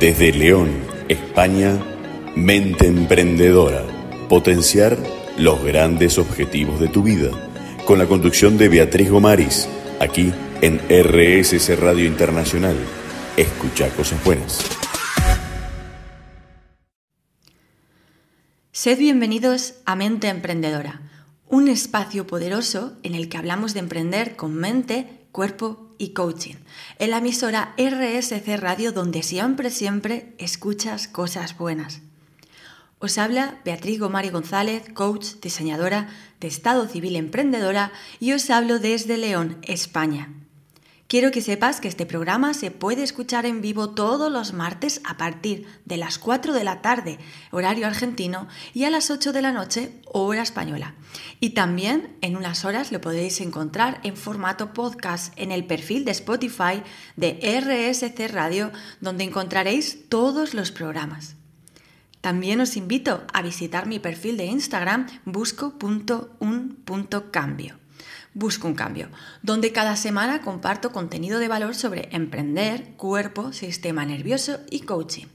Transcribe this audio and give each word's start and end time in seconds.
Desde 0.00 0.32
León, 0.32 0.70
España, 1.10 1.78
Mente 2.34 2.86
Emprendedora. 2.86 3.84
Potenciar 4.30 4.96
los 5.36 5.62
grandes 5.62 6.16
objetivos 6.16 6.80
de 6.80 6.88
tu 6.88 7.02
vida. 7.02 7.30
Con 7.84 7.98
la 7.98 8.06
conducción 8.06 8.56
de 8.56 8.70
Beatriz 8.70 9.10
Gomaris, 9.10 9.68
aquí 10.00 10.32
en 10.62 10.78
RSC 10.88 11.76
Radio 11.76 12.06
Internacional. 12.06 12.76
Escucha 13.36 13.90
cosas 13.90 14.24
buenas. 14.24 14.64
Sed 18.72 18.98
bienvenidos 18.98 19.74
a 19.84 19.96
Mente 19.96 20.28
Emprendedora, 20.28 21.02
un 21.46 21.68
espacio 21.68 22.26
poderoso 22.26 22.96
en 23.02 23.14
el 23.14 23.28
que 23.28 23.36
hablamos 23.36 23.74
de 23.74 23.80
emprender 23.80 24.34
con 24.34 24.54
mente, 24.54 25.26
cuerpo 25.30 25.89
y 26.00 26.14
coaching, 26.14 26.54
en 26.98 27.10
la 27.10 27.18
emisora 27.18 27.74
RSC 27.76 28.56
Radio 28.56 28.90
donde 28.90 29.22
siempre, 29.22 29.70
siempre 29.70 30.34
escuchas 30.38 31.06
cosas 31.06 31.56
buenas. 31.58 32.00
Os 32.98 33.18
habla 33.18 33.60
Beatriz 33.64 34.00
Gomari 34.00 34.30
González, 34.30 34.82
coach, 34.94 35.34
diseñadora 35.42 36.08
de 36.40 36.48
Estado 36.48 36.88
Civil 36.88 37.16
Emprendedora 37.16 37.92
y 38.18 38.32
os 38.32 38.48
hablo 38.48 38.78
desde 38.78 39.18
León, 39.18 39.58
España. 39.62 40.30
Quiero 41.10 41.30
que 41.32 41.42
sepas 41.42 41.80
que 41.80 41.88
este 41.88 42.06
programa 42.06 42.54
se 42.54 42.70
puede 42.70 43.02
escuchar 43.02 43.44
en 43.44 43.60
vivo 43.60 43.90
todos 43.90 44.30
los 44.30 44.52
martes 44.52 45.00
a 45.02 45.16
partir 45.16 45.66
de 45.84 45.96
las 45.96 46.20
4 46.20 46.52
de 46.52 46.62
la 46.62 46.82
tarde, 46.82 47.18
horario 47.50 47.88
argentino, 47.88 48.46
y 48.74 48.84
a 48.84 48.90
las 48.90 49.10
8 49.10 49.32
de 49.32 49.42
la 49.42 49.50
noche, 49.50 49.90
hora 50.04 50.42
española. 50.42 50.94
Y 51.40 51.50
también 51.50 52.16
en 52.20 52.36
unas 52.36 52.64
horas 52.64 52.92
lo 52.92 53.00
podéis 53.00 53.40
encontrar 53.40 53.98
en 54.04 54.16
formato 54.16 54.72
podcast 54.72 55.32
en 55.34 55.50
el 55.50 55.66
perfil 55.66 56.04
de 56.04 56.12
Spotify 56.12 56.84
de 57.16 57.40
RSC 57.60 58.28
Radio, 58.28 58.70
donde 59.00 59.24
encontraréis 59.24 60.08
todos 60.08 60.54
los 60.54 60.70
programas. 60.70 61.34
También 62.20 62.60
os 62.60 62.76
invito 62.76 63.24
a 63.32 63.42
visitar 63.42 63.88
mi 63.88 63.98
perfil 63.98 64.36
de 64.36 64.44
Instagram 64.44 65.08
busco.un.cambio 65.24 67.79
Busco 68.32 68.68
un 68.68 68.74
cambio, 68.74 69.08
donde 69.42 69.72
cada 69.72 69.96
semana 69.96 70.40
comparto 70.40 70.92
contenido 70.92 71.40
de 71.40 71.48
valor 71.48 71.74
sobre 71.74 72.08
emprender, 72.12 72.92
cuerpo, 72.96 73.52
sistema 73.52 74.06
nervioso 74.06 74.60
y 74.70 74.80
coaching. 74.80 75.26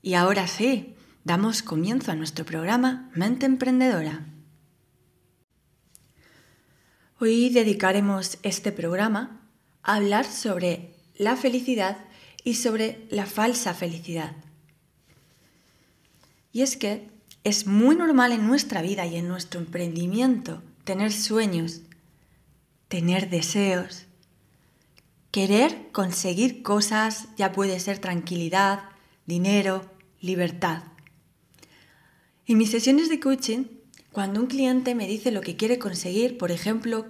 Y 0.00 0.14
ahora 0.14 0.46
sí, 0.46 0.94
damos 1.24 1.62
comienzo 1.62 2.10
a 2.10 2.14
nuestro 2.14 2.46
programa 2.46 3.10
Mente 3.14 3.44
Emprendedora. 3.44 4.24
Hoy 7.20 7.50
dedicaremos 7.50 8.38
este 8.42 8.72
programa 8.72 9.42
a 9.82 9.96
hablar 9.96 10.24
sobre 10.24 10.94
la 11.16 11.36
felicidad 11.36 11.98
y 12.44 12.54
sobre 12.54 13.06
la 13.10 13.26
falsa 13.26 13.74
felicidad. 13.74 14.32
Y 16.52 16.62
es 16.62 16.76
que 16.78 17.10
es 17.44 17.66
muy 17.66 17.96
normal 17.96 18.32
en 18.32 18.46
nuestra 18.46 18.80
vida 18.80 19.04
y 19.04 19.16
en 19.16 19.28
nuestro 19.28 19.60
emprendimiento 19.60 20.62
tener 20.84 21.12
sueños, 21.12 21.82
tener 22.88 23.30
deseos, 23.30 24.06
querer 25.30 25.90
conseguir 25.92 26.62
cosas, 26.62 27.28
ya 27.36 27.52
puede 27.52 27.78
ser 27.80 27.98
tranquilidad, 27.98 28.84
dinero, 29.26 29.90
libertad. 30.20 30.82
En 32.46 32.56
mis 32.56 32.70
sesiones 32.70 33.10
de 33.10 33.20
coaching, 33.20 33.66
cuando 34.10 34.40
un 34.40 34.46
cliente 34.46 34.94
me 34.94 35.06
dice 35.06 35.30
lo 35.30 35.42
que 35.42 35.56
quiere 35.56 35.78
conseguir, 35.78 36.38
por 36.38 36.50
ejemplo, 36.50 37.06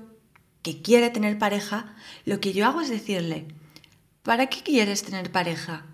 que 0.62 0.82
quiere 0.82 1.10
tener 1.10 1.38
pareja, 1.38 1.96
lo 2.24 2.40
que 2.40 2.52
yo 2.52 2.66
hago 2.66 2.80
es 2.80 2.90
decirle, 2.90 3.46
¿para 4.24 4.48
qué 4.48 4.62
quieres 4.62 5.04
tener 5.04 5.30
pareja? 5.30 5.86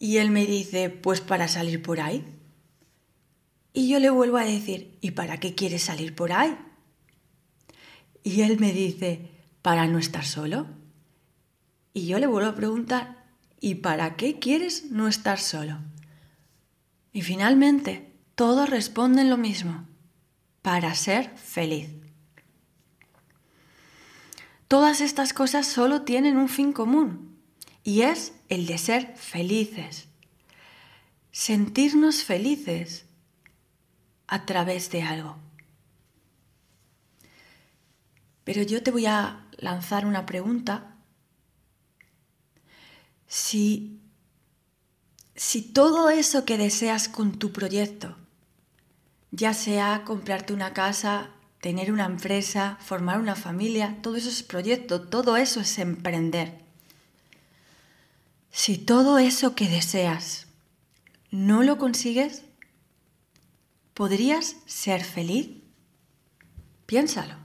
Y 0.00 0.16
él 0.18 0.30
me 0.30 0.46
dice, 0.46 0.90
pues 0.90 1.20
para 1.20 1.46
salir 1.46 1.80
por 1.80 2.00
ahí. 2.00 2.24
Y 3.72 3.88
yo 3.88 4.00
le 4.00 4.10
vuelvo 4.10 4.36
a 4.36 4.44
decir, 4.44 4.98
¿y 5.00 5.12
para 5.12 5.38
qué 5.38 5.54
quieres 5.54 5.84
salir 5.84 6.14
por 6.14 6.32
ahí? 6.32 6.58
Y 8.24 8.40
él 8.40 8.58
me 8.58 8.72
dice, 8.72 9.30
para 9.62 9.86
no 9.86 9.98
estar 9.98 10.24
solo. 10.24 10.66
Y 11.92 12.06
yo 12.06 12.18
le 12.18 12.26
vuelvo 12.26 12.48
a 12.48 12.56
preguntar, 12.56 13.24
¿y 13.60 13.76
para 13.76 14.16
qué 14.16 14.38
quieres 14.38 14.90
no 14.90 15.06
estar 15.06 15.38
solo? 15.38 15.78
Y 17.12 17.20
finalmente, 17.22 18.12
todos 18.34 18.68
responden 18.68 19.30
lo 19.30 19.36
mismo, 19.36 19.86
para 20.62 20.94
ser 20.94 21.36
feliz. 21.36 21.90
Todas 24.68 25.02
estas 25.02 25.32
cosas 25.32 25.66
solo 25.66 26.02
tienen 26.02 26.38
un 26.38 26.48
fin 26.48 26.72
común, 26.72 27.38
y 27.84 28.02
es 28.02 28.32
el 28.48 28.66
de 28.66 28.78
ser 28.78 29.14
felices. 29.16 30.08
Sentirnos 31.30 32.24
felices 32.24 33.04
a 34.26 34.46
través 34.46 34.90
de 34.90 35.02
algo. 35.02 35.43
Pero 38.44 38.62
yo 38.62 38.82
te 38.82 38.90
voy 38.90 39.06
a 39.06 39.46
lanzar 39.58 40.06
una 40.06 40.26
pregunta. 40.26 40.96
Si, 43.26 43.98
si 45.34 45.62
todo 45.62 46.10
eso 46.10 46.44
que 46.44 46.58
deseas 46.58 47.08
con 47.08 47.38
tu 47.38 47.52
proyecto, 47.52 48.16
ya 49.30 49.54
sea 49.54 50.04
comprarte 50.04 50.52
una 50.52 50.72
casa, 50.74 51.30
tener 51.60 51.90
una 51.90 52.04
empresa, 52.04 52.78
formar 52.80 53.18
una 53.18 53.34
familia, 53.34 53.98
todo 54.02 54.16
eso 54.16 54.28
es 54.28 54.42
proyecto, 54.42 55.00
todo 55.00 55.36
eso 55.36 55.60
es 55.60 55.78
emprender. 55.78 56.60
Si 58.52 58.78
todo 58.78 59.18
eso 59.18 59.56
que 59.56 59.68
deseas 59.68 60.46
no 61.30 61.64
lo 61.64 61.78
consigues, 61.78 62.42
¿podrías 63.94 64.56
ser 64.66 65.02
feliz? 65.02 65.48
Piénsalo. 66.86 67.43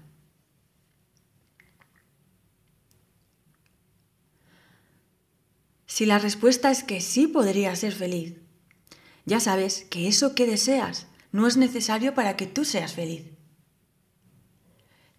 Si 5.99 6.05
la 6.05 6.17
respuesta 6.17 6.71
es 6.71 6.85
que 6.85 7.01
sí 7.01 7.27
podría 7.27 7.75
ser 7.75 7.91
feliz, 7.91 8.35
ya 9.25 9.41
sabes 9.41 9.85
que 9.89 10.07
eso 10.07 10.33
que 10.33 10.47
deseas 10.47 11.07
no 11.33 11.45
es 11.45 11.57
necesario 11.57 12.13
para 12.13 12.37
que 12.37 12.47
tú 12.47 12.63
seas 12.63 12.93
feliz. 12.93 13.23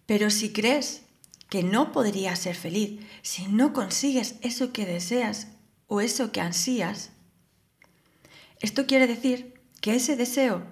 Pero 0.07 0.31
si 0.31 0.51
crees 0.51 1.03
que 1.49 1.61
no 1.61 1.91
podrías 1.91 2.39
ser 2.39 2.55
feliz 2.55 2.99
si 3.21 3.45
no 3.45 3.73
consigues 3.73 4.37
eso 4.41 4.73
que 4.73 4.87
deseas 4.87 5.49
o 5.85 6.01
eso 6.01 6.31
que 6.31 6.41
ansías, 6.41 7.11
esto 8.59 8.87
quiere 8.87 9.05
decir 9.05 9.61
que 9.81 9.93
ese 9.93 10.15
deseo 10.15 10.65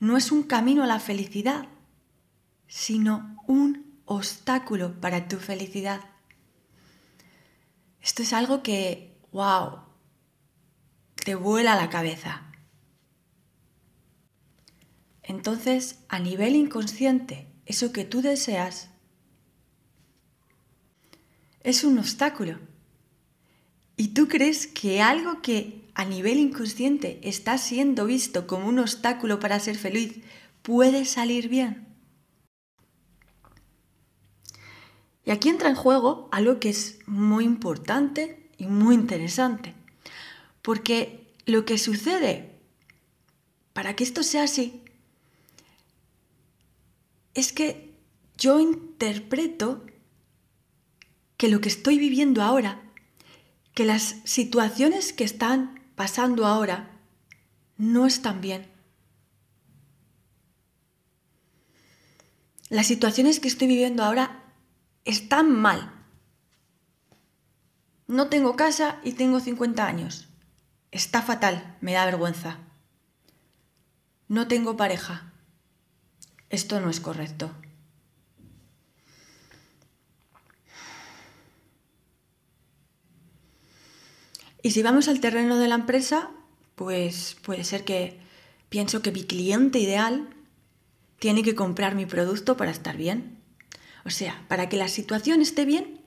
no 0.00 0.18
es 0.18 0.32
un 0.32 0.42
camino 0.42 0.84
a 0.84 0.86
la 0.86 1.00
felicidad, 1.00 1.66
sino 2.68 3.42
un 3.46 4.02
obstáculo 4.04 5.00
para 5.00 5.28
tu 5.28 5.38
felicidad. 5.38 6.02
Esto 8.02 8.22
es 8.22 8.34
algo 8.34 8.62
que 8.62 9.13
wow, 9.34 9.80
te 11.16 11.34
vuela 11.34 11.74
la 11.74 11.90
cabeza. 11.90 12.44
Entonces, 15.24 15.98
a 16.08 16.20
nivel 16.20 16.54
inconsciente, 16.54 17.48
eso 17.66 17.92
que 17.92 18.04
tú 18.04 18.22
deseas 18.22 18.90
es 21.62 21.82
un 21.82 21.98
obstáculo. 21.98 22.60
Y 23.96 24.08
tú 24.08 24.28
crees 24.28 24.68
que 24.68 25.02
algo 25.02 25.42
que 25.42 25.90
a 25.94 26.04
nivel 26.04 26.38
inconsciente 26.38 27.18
está 27.24 27.58
siendo 27.58 28.06
visto 28.06 28.46
como 28.46 28.68
un 28.68 28.78
obstáculo 28.78 29.40
para 29.40 29.58
ser 29.58 29.76
feliz 29.76 30.20
puede 30.62 31.04
salir 31.06 31.48
bien. 31.48 31.88
Y 35.24 35.32
aquí 35.32 35.48
entra 35.48 35.70
en 35.70 35.74
juego 35.74 36.28
algo 36.30 36.60
que 36.60 36.68
es 36.68 37.00
muy 37.06 37.44
importante 37.44 38.43
y 38.58 38.66
muy 38.66 38.94
interesante. 38.94 39.74
Porque 40.62 41.32
lo 41.46 41.64
que 41.64 41.78
sucede 41.78 42.58
para 43.72 43.96
que 43.96 44.04
esto 44.04 44.22
sea 44.22 44.44
así 44.44 44.82
es 47.34 47.52
que 47.52 47.94
yo 48.38 48.60
interpreto 48.60 49.84
que 51.36 51.48
lo 51.48 51.60
que 51.60 51.68
estoy 51.68 51.98
viviendo 51.98 52.42
ahora, 52.42 52.80
que 53.74 53.84
las 53.84 54.16
situaciones 54.24 55.12
que 55.12 55.24
están 55.24 55.80
pasando 55.96 56.46
ahora 56.46 56.98
no 57.76 58.06
están 58.06 58.40
bien. 58.40 58.70
Las 62.70 62.86
situaciones 62.86 63.40
que 63.40 63.48
estoy 63.48 63.68
viviendo 63.68 64.04
ahora 64.04 64.44
están 65.04 65.52
mal. 65.52 65.93
No 68.06 68.28
tengo 68.28 68.56
casa 68.56 69.00
y 69.02 69.12
tengo 69.12 69.40
50 69.40 69.86
años. 69.86 70.28
Está 70.90 71.22
fatal, 71.22 71.76
me 71.80 71.92
da 71.92 72.04
vergüenza. 72.04 72.58
No 74.28 74.46
tengo 74.46 74.76
pareja. 74.76 75.32
Esto 76.50 76.80
no 76.80 76.90
es 76.90 77.00
correcto. 77.00 77.50
Y 84.62 84.70
si 84.70 84.82
vamos 84.82 85.08
al 85.08 85.20
terreno 85.20 85.58
de 85.58 85.68
la 85.68 85.74
empresa, 85.74 86.30
pues 86.74 87.36
puede 87.42 87.64
ser 87.64 87.84
que 87.84 88.18
pienso 88.68 89.02
que 89.02 89.12
mi 89.12 89.24
cliente 89.24 89.78
ideal 89.78 90.28
tiene 91.18 91.42
que 91.42 91.54
comprar 91.54 91.94
mi 91.94 92.06
producto 92.06 92.56
para 92.56 92.70
estar 92.70 92.96
bien. 92.96 93.42
O 94.04 94.10
sea, 94.10 94.44
para 94.48 94.68
que 94.68 94.76
la 94.76 94.88
situación 94.88 95.40
esté 95.40 95.64
bien, 95.64 96.03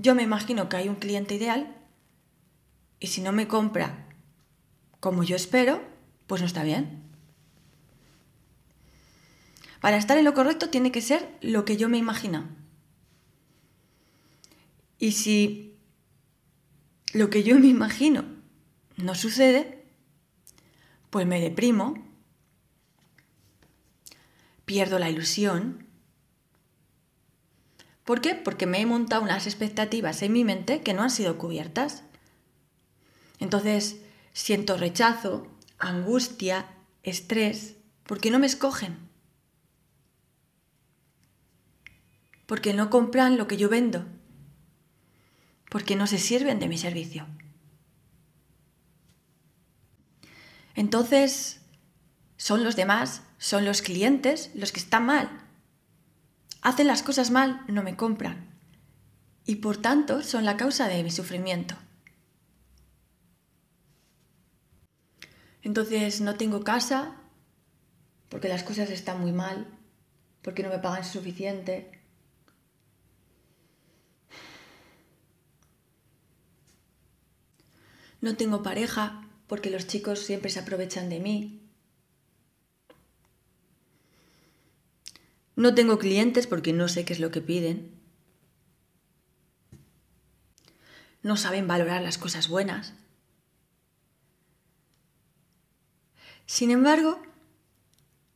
yo 0.00 0.14
me 0.14 0.22
imagino 0.22 0.68
que 0.68 0.76
hay 0.76 0.88
un 0.88 0.96
cliente 0.96 1.34
ideal 1.34 1.76
y 2.98 3.08
si 3.08 3.20
no 3.20 3.32
me 3.32 3.48
compra 3.48 4.06
como 5.00 5.22
yo 5.22 5.36
espero, 5.36 5.82
pues 6.26 6.40
no 6.40 6.46
está 6.46 6.62
bien. 6.62 7.02
Para 9.80 9.96
estar 9.96 10.18
en 10.18 10.24
lo 10.24 10.34
correcto 10.34 10.68
tiene 10.68 10.92
que 10.92 11.00
ser 11.00 11.36
lo 11.40 11.64
que 11.64 11.76
yo 11.76 11.88
me 11.88 11.98
imagino. 11.98 12.48
Y 14.98 15.12
si 15.12 15.78
lo 17.14 17.30
que 17.30 17.42
yo 17.42 17.58
me 17.58 17.66
imagino 17.66 18.24
no 18.96 19.14
sucede, 19.14 19.82
pues 21.08 21.26
me 21.26 21.40
deprimo, 21.40 21.94
pierdo 24.66 24.98
la 24.98 25.10
ilusión. 25.10 25.79
¿Por 28.04 28.20
qué? 28.20 28.34
Porque 28.34 28.66
me 28.66 28.80
he 28.80 28.86
montado 28.86 29.22
unas 29.22 29.46
expectativas 29.46 30.22
en 30.22 30.32
mi 30.32 30.44
mente 30.44 30.82
que 30.82 30.94
no 30.94 31.02
han 31.02 31.10
sido 31.10 31.38
cubiertas. 31.38 32.02
Entonces 33.38 34.00
siento 34.32 34.76
rechazo, 34.76 35.46
angustia, 35.78 36.66
estrés, 37.02 37.76
porque 38.04 38.30
no 38.30 38.38
me 38.38 38.46
escogen. 38.46 38.98
Porque 42.46 42.74
no 42.74 42.90
compran 42.90 43.36
lo 43.36 43.46
que 43.46 43.56
yo 43.56 43.68
vendo. 43.68 44.04
Porque 45.70 45.94
no 45.94 46.06
se 46.06 46.18
sirven 46.18 46.58
de 46.58 46.68
mi 46.68 46.78
servicio. 46.78 47.26
Entonces, 50.74 51.60
son 52.36 52.64
los 52.64 52.74
demás, 52.74 53.22
son 53.38 53.64
los 53.64 53.82
clientes 53.82 54.50
los 54.54 54.72
que 54.72 54.80
están 54.80 55.06
mal. 55.06 55.39
Hacen 56.62 56.86
las 56.86 57.02
cosas 57.02 57.30
mal, 57.30 57.64
no 57.68 57.82
me 57.82 57.96
compran. 57.96 58.50
Y 59.46 59.56
por 59.56 59.78
tanto 59.78 60.22
son 60.22 60.44
la 60.44 60.56
causa 60.56 60.88
de 60.88 61.02
mi 61.02 61.10
sufrimiento. 61.10 61.74
Entonces 65.62 66.20
no 66.20 66.36
tengo 66.36 66.64
casa 66.64 67.16
porque 68.28 68.48
las 68.48 68.62
cosas 68.62 68.90
están 68.90 69.20
muy 69.20 69.32
mal, 69.32 69.66
porque 70.42 70.62
no 70.62 70.68
me 70.68 70.78
pagan 70.78 71.04
suficiente. 71.04 72.00
No 78.20 78.36
tengo 78.36 78.62
pareja 78.62 79.26
porque 79.46 79.70
los 79.70 79.86
chicos 79.86 80.20
siempre 80.20 80.50
se 80.50 80.60
aprovechan 80.60 81.08
de 81.08 81.20
mí. 81.20 81.59
No 85.60 85.74
tengo 85.74 85.98
clientes 85.98 86.46
porque 86.46 86.72
no 86.72 86.88
sé 86.88 87.04
qué 87.04 87.12
es 87.12 87.20
lo 87.20 87.30
que 87.30 87.42
piden. 87.42 88.00
No 91.22 91.36
saben 91.36 91.68
valorar 91.68 92.00
las 92.00 92.16
cosas 92.16 92.48
buenas. 92.48 92.94
Sin 96.46 96.70
embargo, 96.70 97.20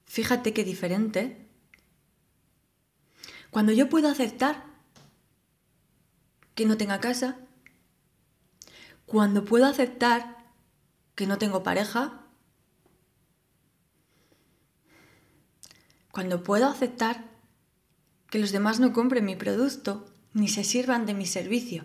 fíjate 0.04 0.52
qué 0.52 0.64
diferente. 0.64 1.48
Cuando 3.50 3.72
yo 3.72 3.88
puedo 3.88 4.10
aceptar 4.10 4.66
que 6.54 6.66
no 6.66 6.76
tenga 6.76 7.00
casa, 7.00 7.38
cuando 9.06 9.46
puedo 9.46 9.64
aceptar 9.64 10.52
que 11.14 11.26
no 11.26 11.38
tengo 11.38 11.62
pareja, 11.62 12.23
cuando 16.14 16.44
puedo 16.44 16.68
aceptar 16.68 17.24
que 18.30 18.38
los 18.38 18.52
demás 18.52 18.78
no 18.78 18.92
compren 18.92 19.24
mi 19.24 19.34
producto 19.34 20.06
ni 20.32 20.46
se 20.46 20.62
sirvan 20.62 21.06
de 21.06 21.14
mi 21.14 21.26
servicio. 21.26 21.84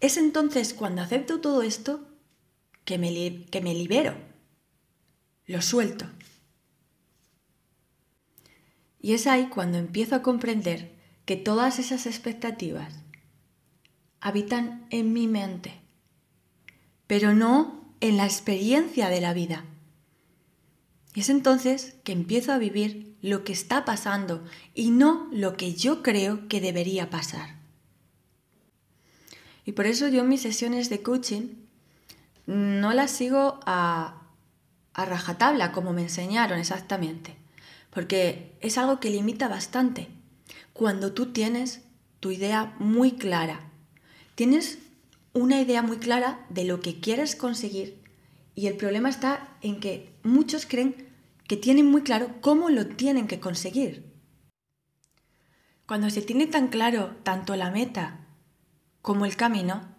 Es 0.00 0.18
entonces 0.18 0.74
cuando 0.74 1.00
acepto 1.00 1.40
todo 1.40 1.62
esto 1.62 2.06
que 2.84 2.98
me, 2.98 3.46
que 3.46 3.62
me 3.62 3.72
libero 3.72 4.14
lo 5.46 5.62
suelto. 5.62 6.04
Y 9.00 9.14
es 9.14 9.26
ahí 9.26 9.48
cuando 9.48 9.78
empiezo 9.78 10.14
a 10.14 10.22
comprender 10.22 10.94
que 11.24 11.36
todas 11.36 11.78
esas 11.78 12.04
expectativas 12.04 12.96
habitan 14.20 14.86
en 14.90 15.14
mi 15.14 15.26
mente, 15.26 15.80
pero 17.06 17.32
no 17.32 17.94
en 18.00 18.18
la 18.18 18.26
experiencia 18.26 19.08
de 19.08 19.22
la 19.22 19.32
vida. 19.32 19.64
Y 21.14 21.20
es 21.20 21.28
entonces 21.28 21.94
que 22.04 22.12
empiezo 22.12 22.52
a 22.52 22.58
vivir 22.58 23.16
lo 23.20 23.44
que 23.44 23.52
está 23.52 23.84
pasando 23.84 24.44
y 24.74 24.90
no 24.90 25.28
lo 25.32 25.56
que 25.56 25.74
yo 25.74 26.02
creo 26.02 26.48
que 26.48 26.60
debería 26.60 27.10
pasar. 27.10 27.58
Y 29.64 29.72
por 29.72 29.86
eso 29.86 30.08
yo 30.08 30.24
mis 30.24 30.42
sesiones 30.42 30.88
de 30.88 31.02
coaching 31.02 31.54
no 32.46 32.92
las 32.92 33.10
sigo 33.10 33.60
a, 33.66 34.22
a 34.94 35.04
rajatabla, 35.04 35.72
como 35.72 35.92
me 35.92 36.02
enseñaron 36.02 36.58
exactamente, 36.58 37.36
porque 37.90 38.56
es 38.60 38.78
algo 38.78 39.00
que 39.00 39.10
limita 39.10 39.48
bastante. 39.48 40.08
Cuando 40.72 41.12
tú 41.12 41.26
tienes 41.26 41.82
tu 42.20 42.30
idea 42.30 42.74
muy 42.78 43.12
clara, 43.12 43.60
tienes 44.34 44.78
una 45.32 45.60
idea 45.60 45.82
muy 45.82 45.98
clara 45.98 46.44
de 46.48 46.64
lo 46.64 46.80
que 46.80 47.00
quieres 47.00 47.36
conseguir 47.36 47.99
y 48.54 48.66
el 48.66 48.76
problema 48.76 49.08
está 49.08 49.56
en 49.62 49.80
que 49.80 50.18
muchos 50.22 50.66
creen 50.66 51.08
que 51.46 51.56
tienen 51.56 51.90
muy 51.90 52.02
claro 52.02 52.40
cómo 52.40 52.70
lo 52.70 52.86
tienen 52.86 53.26
que 53.26 53.40
conseguir. 53.40 54.12
Cuando 55.86 56.10
se 56.10 56.22
tiene 56.22 56.46
tan 56.46 56.68
claro 56.68 57.16
tanto 57.22 57.56
la 57.56 57.70
meta 57.70 58.26
como 59.02 59.26
el 59.26 59.36
camino, 59.36 59.96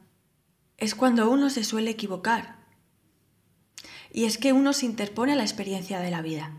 es 0.77 0.95
cuando 0.95 1.30
uno 1.30 1.50
se 1.50 1.63
suele 1.63 1.92
equivocar 1.92 2.65
y 4.13 4.25
es 4.25 4.38
que 4.38 4.54
uno 4.54 4.74
se 4.74 4.86
interpone 4.86 5.33
a 5.33 5.36
la 5.36 5.44
experiencia 5.44 6.00
de 6.00 6.12
la 6.12 6.21
vida. 6.21 6.54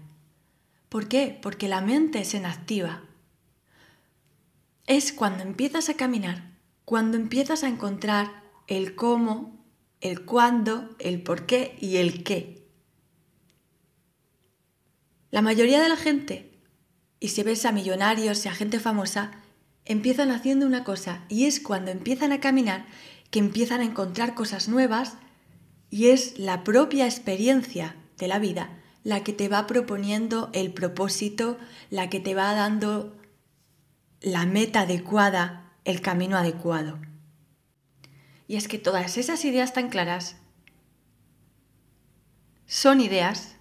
¿Por 0.88 1.08
qué? 1.08 1.38
Porque 1.40 1.68
la 1.68 1.80
mente 1.80 2.24
se 2.24 2.38
inactiva. 2.38 3.02
Es 4.86 5.12
cuando 5.12 5.42
empiezas 5.42 5.88
a 5.88 5.94
caminar, 5.94 6.52
cuando 6.84 7.16
empiezas 7.16 7.64
a 7.64 7.68
encontrar 7.68 8.42
el 8.66 8.94
cómo, 8.94 9.61
el 10.02 10.26
cuándo, 10.26 10.90
el 10.98 11.22
por 11.22 11.46
qué 11.46 11.76
y 11.80 11.96
el 11.96 12.22
qué. 12.22 12.68
La 15.30 15.40
mayoría 15.40 15.80
de 15.80 15.88
la 15.88 15.96
gente, 15.96 16.52
y 17.18 17.28
si 17.28 17.42
ves 17.42 17.64
a 17.64 17.72
millonarios 17.72 18.44
y 18.44 18.50
a 18.50 18.54
gente 18.54 18.78
famosa, 18.80 19.30
empiezan 19.86 20.30
haciendo 20.30 20.66
una 20.66 20.84
cosa 20.84 21.24
y 21.30 21.46
es 21.46 21.58
cuando 21.60 21.90
empiezan 21.90 22.32
a 22.32 22.40
caminar 22.40 22.84
que 23.30 23.38
empiezan 23.38 23.80
a 23.80 23.84
encontrar 23.84 24.34
cosas 24.34 24.68
nuevas 24.68 25.14
y 25.88 26.08
es 26.08 26.38
la 26.38 26.64
propia 26.64 27.06
experiencia 27.06 27.96
de 28.18 28.28
la 28.28 28.38
vida 28.38 28.78
la 29.04 29.24
que 29.24 29.32
te 29.32 29.48
va 29.48 29.66
proponiendo 29.66 30.50
el 30.52 30.72
propósito, 30.72 31.58
la 31.90 32.08
que 32.08 32.20
te 32.20 32.34
va 32.34 32.54
dando 32.54 33.16
la 34.20 34.46
meta 34.46 34.82
adecuada, 34.82 35.72
el 35.84 36.00
camino 36.00 36.36
adecuado. 36.36 37.00
Y 38.48 38.56
es 38.56 38.68
que 38.68 38.78
todas 38.78 39.16
esas 39.16 39.44
ideas 39.44 39.72
tan 39.72 39.88
claras 39.88 40.36
son 42.66 43.00
ideas, 43.00 43.56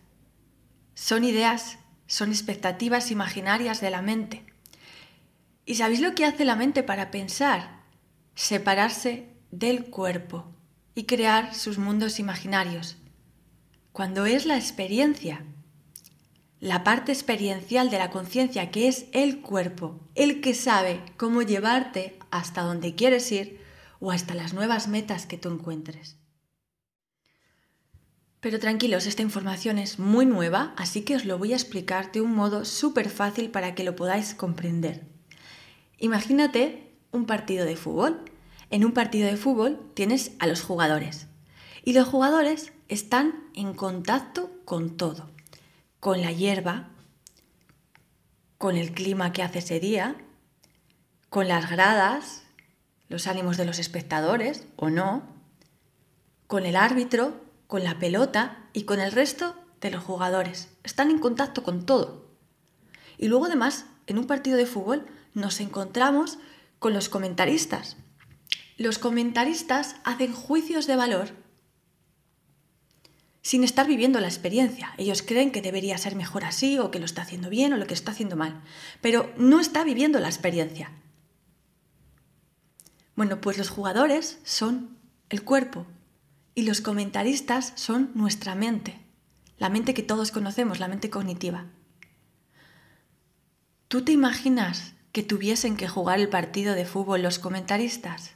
son 0.96 1.24
ideas, 1.24 1.78
son 2.08 2.30
expectativas 2.30 3.12
imaginarias 3.12 3.82
de 3.82 3.90
la 3.90 4.02
mente. 4.02 4.46
¿Y 5.66 5.76
sabéis 5.76 6.02
lo 6.02 6.16
que 6.16 6.26
hace 6.26 6.46
la 6.46 6.56
mente 6.56 6.84
para 6.84 7.12
pensar? 7.12 7.82
Separarse 8.36 9.28
del 9.52 9.86
cuerpo 9.86 10.46
y 10.96 11.04
crear 11.04 11.54
sus 11.54 11.78
mundos 11.78 12.20
imaginarios. 12.20 12.98
Cuando 13.92 14.26
es 14.26 14.46
la 14.46 14.58
experiencia, 14.58 15.46
la 16.60 16.84
parte 16.84 17.12
experiencial 17.12 17.90
de 17.90 17.98
la 17.98 18.10
conciencia 18.12 18.72
que 18.72 18.88
es 18.88 19.06
el 19.12 19.42
cuerpo, 19.42 20.00
el 20.16 20.42
que 20.42 20.54
sabe 20.54 21.02
cómo 21.18 21.42
llevarte 21.42 22.18
hasta 22.32 22.62
donde 22.62 22.96
quieres 22.96 23.32
ir 23.32 23.61
o 24.02 24.12
hasta 24.12 24.36
las 24.36 24.54
nuevas 24.54 24.90
metas 24.90 25.26
que 25.26 25.38
tú 25.38 25.50
encuentres. 25.50 26.18
Pero 28.42 28.60
tranquilos, 28.60 29.06
esta 29.06 29.22
información 29.22 29.78
es 29.78 30.00
muy 30.00 30.26
nueva, 30.26 30.74
así 30.76 31.04
que 31.04 31.16
os 31.16 31.24
lo 31.24 31.38
voy 31.38 31.54
a 31.54 31.56
explicar 31.56 32.12
de 32.12 32.20
un 32.20 32.36
modo 32.36 32.66
súper 32.66 33.10
fácil 33.10 33.52
para 33.52 33.76
que 33.76 33.86
lo 33.86 33.96
podáis 33.96 34.36
comprender. 34.36 35.06
Imagínate 36.00 36.92
un 37.12 37.26
partido 37.26 37.64
de 37.66 37.78
fútbol 37.78 38.26
en 38.72 38.86
un 38.86 38.94
partido 38.94 39.28
de 39.28 39.36
fútbol 39.36 39.92
tienes 39.94 40.32
a 40.40 40.48
los 40.48 40.62
jugadores 40.62 41.28
y 41.84 41.92
los 41.92 42.08
jugadores 42.08 42.72
están 42.88 43.50
en 43.54 43.74
contacto 43.74 44.50
con 44.64 44.96
todo, 44.96 45.30
con 46.00 46.22
la 46.22 46.32
hierba, 46.32 46.88
con 48.58 48.78
el 48.78 48.94
clima 48.94 49.34
que 49.34 49.44
hace 49.44 49.60
ese 49.60 49.82
día, 49.82 50.16
con 51.30 51.50
las 51.50 51.70
gradas, 51.70 52.41
los 53.12 53.28
ánimos 53.28 53.58
de 53.58 53.66
los 53.66 53.78
espectadores 53.78 54.64
o 54.78 54.90
no, 54.90 55.24
con 56.48 56.66
el 56.66 56.78
árbitro, 56.78 57.42
con 57.68 57.84
la 57.84 58.00
pelota 58.00 58.70
y 58.72 58.84
con 58.84 59.02
el 59.02 59.12
resto 59.12 59.54
de 59.82 59.92
los 59.92 60.02
jugadores. 60.02 60.70
Están 60.84 61.12
en 61.12 61.20
contacto 61.20 61.62
con 61.62 61.86
todo. 61.86 62.32
Y 63.18 63.28
luego 63.28 63.48
además, 63.48 63.86
en 64.08 64.18
un 64.18 64.28
partido 64.28 64.58
de 64.58 64.66
fútbol, 64.66 65.06
nos 65.34 65.60
encontramos 65.60 66.40
con 66.80 66.94
los 66.94 67.10
comentaristas. 67.10 67.98
Los 68.78 68.98
comentaristas 68.98 69.98
hacen 70.06 70.32
juicios 70.34 70.88
de 70.88 70.96
valor 70.96 71.32
sin 73.42 73.66
estar 73.66 73.88
viviendo 73.88 74.22
la 74.22 74.28
experiencia. 74.28 74.94
Ellos 74.98 75.22
creen 75.22 75.52
que 75.52 75.62
debería 75.62 75.98
ser 75.98 76.16
mejor 76.16 76.46
así 76.46 76.80
o 76.80 76.92
que 76.92 77.00
lo 77.00 77.06
está 77.06 77.24
haciendo 77.24 77.50
bien 77.50 77.74
o 77.74 77.78
lo 77.78 77.88
que 77.88 77.94
está 77.94 78.12
haciendo 78.12 78.38
mal, 78.38 78.62
pero 79.02 79.34
no 79.36 79.60
está 79.60 79.84
viviendo 79.84 80.20
la 80.20 80.30
experiencia. 80.30 80.92
Bueno, 83.16 83.42
pues 83.42 83.58
los 83.58 83.70
jugadores 83.70 84.40
son 84.44 84.98
el 85.30 85.44
cuerpo 85.44 85.86
y 86.56 86.64
los 86.64 86.82
comentaristas 86.82 87.74
son 87.76 88.12
nuestra 88.16 88.56
mente, 88.56 89.00
la 89.58 89.70
mente 89.70 89.94
que 89.94 90.04
todos 90.04 90.32
conocemos, 90.32 90.80
la 90.80 90.88
mente 90.88 91.10
cognitiva. 91.10 91.66
¿Tú 93.88 94.04
te 94.04 94.12
imaginas 94.12 94.94
que 95.12 95.24
tuviesen 95.24 95.76
que 95.76 95.88
jugar 95.88 96.20
el 96.20 96.30
partido 96.30 96.74
de 96.74 96.86
fútbol 96.86 97.22
los 97.22 97.40
comentaristas? 97.40 98.36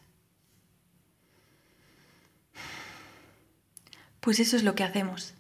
Pues 4.20 4.39
eso 4.39 4.58
es 4.58 4.63
lo 4.63 4.75
que 4.75 4.84
hacemos. 4.84 5.34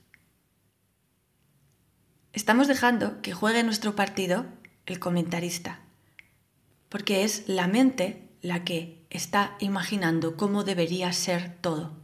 Estamos 2.33 2.67
dejando 2.67 3.21
que 3.21 3.33
juegue 3.33 3.63
nuestro 3.63 3.95
partido 3.95 4.45
el 4.85 4.99
comentarista, 4.99 5.79
porque 6.89 7.23
es 7.23 7.47
la 7.47 7.67
mente 7.67 8.29
la 8.41 8.63
que 8.63 9.04
está 9.15 9.55
imaginando 9.59 10.37
cómo 10.37 10.63
debería 10.63 11.11
ser 11.13 11.57
todo, 11.61 11.97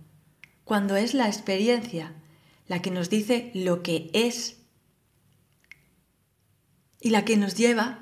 cuando 0.64 0.96
es 0.96 1.14
la 1.14 1.28
experiencia 1.28 2.14
la 2.68 2.82
que 2.82 2.92
nos 2.92 3.10
dice 3.10 3.52
lo 3.54 3.84
que 3.84 4.10
es 4.14 4.58
y 7.00 7.10
la 7.10 7.26
que 7.26 7.38
nos 7.38 7.56
lleva 7.56 8.00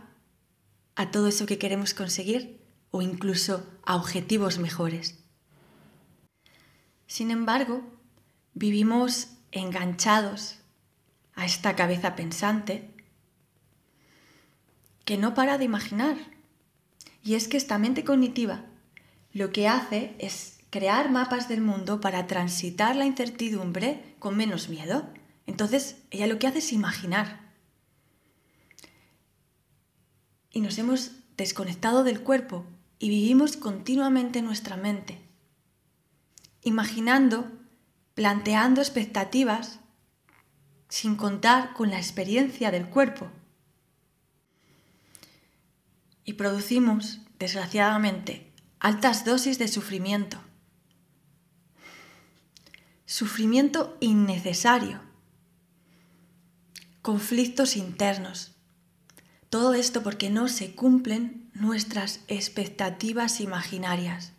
a 0.95 1.11
todo 1.11 1.27
eso 1.27 1.45
que 1.45 1.57
queremos 1.57 1.93
conseguir 1.93 2.61
o 2.91 3.01
incluso 3.01 3.65
a 3.85 3.95
objetivos 3.95 4.59
mejores. 4.59 5.17
Sin 7.07 7.31
embargo, 7.31 7.83
Vivimos 8.59 9.29
enganchados 9.51 10.59
a 11.33 11.45
esta 11.45 11.77
cabeza 11.77 12.17
pensante 12.17 12.89
que 15.05 15.17
no 15.17 15.33
para 15.33 15.57
de 15.57 15.63
imaginar. 15.63 16.17
Y 17.23 17.35
es 17.35 17.47
que 17.47 17.55
esta 17.55 17.77
mente 17.77 18.03
cognitiva 18.03 18.65
lo 19.33 19.51
que 19.51 19.67
hace 19.67 20.15
es 20.19 20.59
crear 20.69 21.09
mapas 21.09 21.48
del 21.50 21.62
mundo 21.62 22.01
para 22.01 22.27
transitar 22.27 22.95
la 22.95 23.05
incertidumbre 23.05 24.15
con 24.19 24.38
menos 24.38 24.69
miedo. 24.69 25.07
Entonces, 25.45 25.98
ella 26.12 26.27
lo 26.27 26.39
que 26.39 26.48
hace 26.48 26.59
es 26.59 26.74
imaginar. 26.74 27.53
Y 30.51 30.62
nos 30.62 30.77
hemos 30.77 31.12
desconectado 31.38 32.03
del 32.03 32.21
cuerpo 32.21 32.65
y 32.98 33.09
vivimos 33.09 33.57
continuamente 33.57 34.39
en 34.39 34.45
nuestra 34.45 34.77
mente, 34.77 35.21
imaginando 36.63 37.50
planteando 38.19 38.81
expectativas 38.81 39.79
sin 40.89 41.15
contar 41.15 41.74
con 41.74 41.89
la 41.89 41.98
experiencia 41.98 42.69
del 42.69 42.89
cuerpo. 42.89 43.31
Y 46.25 46.33
producimos, 46.33 47.21
desgraciadamente, 47.39 48.49
altas 48.79 49.25
dosis 49.25 49.59
de 49.59 49.67
sufrimiento. 49.67 50.39
Sufrimiento 53.05 53.98
innecesario. 54.00 55.01
Conflictos 57.01 57.75
internos. 57.75 58.55
Todo 59.50 59.74
esto 59.74 60.03
porque 60.03 60.29
no 60.29 60.48
se 60.48 60.75
cumplen 60.75 61.50
nuestras 61.53 62.21
expectativas 62.27 63.41
imaginarias. 63.41 64.33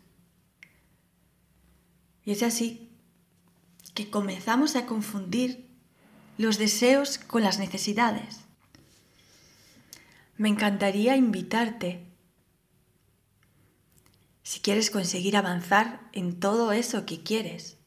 Y 2.23 2.31
es 2.31 2.43
así 2.43 2.89
que 3.93 4.09
comenzamos 4.09 4.75
a 4.75 4.85
confundir 4.85 5.69
los 6.37 6.57
deseos 6.57 7.17
con 7.17 7.43
las 7.43 7.59
necesidades. 7.59 8.39
Me 10.37 10.49
encantaría 10.49 11.17
invitarte, 11.17 12.10
si 14.51 14.59
quieres 14.59 14.89
conseguir 14.89 15.37
avanzar 15.37 16.09
en 16.11 16.37
todo 16.37 16.73
eso 16.73 17.05
que 17.05 17.23
quieres, 17.23 17.77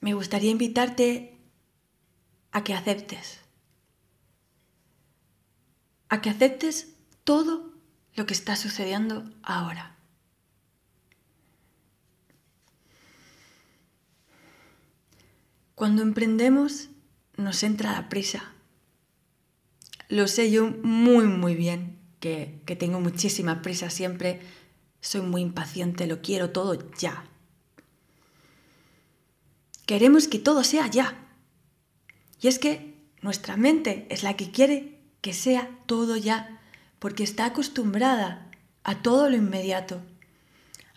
me 0.00 0.14
gustaría 0.14 0.52
invitarte 0.52 1.40
a 2.52 2.62
que 2.62 2.74
aceptes, 2.74 3.40
a 6.08 6.20
que 6.20 6.30
aceptes 6.30 6.94
todo 7.24 7.74
lo 8.14 8.26
que 8.26 8.32
está 8.32 8.54
sucediendo 8.54 9.28
ahora. 9.42 9.96
Cuando 15.74 16.02
emprendemos 16.02 16.90
nos 17.36 17.64
entra 17.64 17.90
la 17.90 18.08
prisa. 18.08 18.54
Lo 20.08 20.28
sé 20.28 20.52
yo 20.52 20.70
muy, 20.70 21.24
muy 21.24 21.56
bien, 21.56 21.98
que, 22.20 22.62
que 22.66 22.76
tengo 22.76 23.00
muchísima 23.00 23.62
prisa 23.62 23.90
siempre, 23.90 24.59
soy 25.00 25.22
muy 25.22 25.42
impaciente, 25.42 26.06
lo 26.06 26.20
quiero 26.20 26.50
todo 26.50 26.78
ya. 26.98 27.24
Queremos 29.86 30.28
que 30.28 30.38
todo 30.38 30.62
sea 30.62 30.86
ya. 30.86 31.26
Y 32.40 32.48
es 32.48 32.58
que 32.58 32.94
nuestra 33.22 33.56
mente 33.56 34.06
es 34.10 34.22
la 34.22 34.36
que 34.36 34.50
quiere 34.50 35.00
que 35.20 35.34
sea 35.34 35.70
todo 35.86 36.16
ya, 36.16 36.60
porque 36.98 37.22
está 37.22 37.46
acostumbrada 37.46 38.50
a 38.82 39.02
todo 39.02 39.28
lo 39.28 39.36
inmediato, 39.36 40.00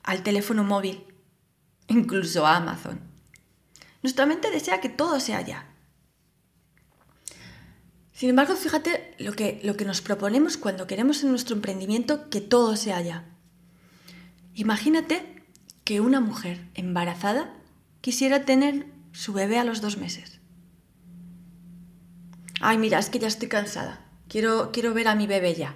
al 0.03 0.23
teléfono 0.23 0.63
móvil, 0.63 1.03
incluso 1.87 2.45
a 2.45 2.57
Amazon. 2.57 2.99
Nuestra 4.01 4.25
mente 4.25 4.51
desea 4.51 4.81
que 4.81 4.89
todo 4.89 5.19
sea 5.19 5.41
ya. 5.41 5.69
Sin 8.13 8.29
embargo, 8.29 8.55
fíjate 8.55 9.15
lo 9.17 9.33
que, 9.33 9.59
lo 9.63 9.75
que 9.75 9.85
nos 9.85 10.01
proponemos 10.01 10.55
cuando 10.55 10.87
queremos 10.87 11.23
en 11.23 11.31
nuestro 11.31 11.55
emprendimiento 11.55 12.29
que 12.29 12.41
todo 12.41 12.75
sea 12.75 13.01
ya. 13.01 13.32
Imagínate 14.55 15.43
que 15.83 16.01
una 16.01 16.19
mujer 16.19 16.69
embarazada 16.75 17.53
quisiera 18.01 18.45
tener 18.45 18.87
su 19.11 19.33
bebé 19.33 19.57
a 19.57 19.63
los 19.63 19.81
dos 19.81 19.97
meses. 19.97 20.39
Ay, 22.61 22.77
mira, 22.77 22.99
es 22.99 23.09
que 23.09 23.19
ya 23.19 23.27
estoy 23.27 23.49
cansada. 23.49 24.05
Quiero, 24.27 24.71
quiero 24.71 24.93
ver 24.93 25.07
a 25.07 25.15
mi 25.15 25.27
bebé 25.27 25.53
ya. 25.55 25.75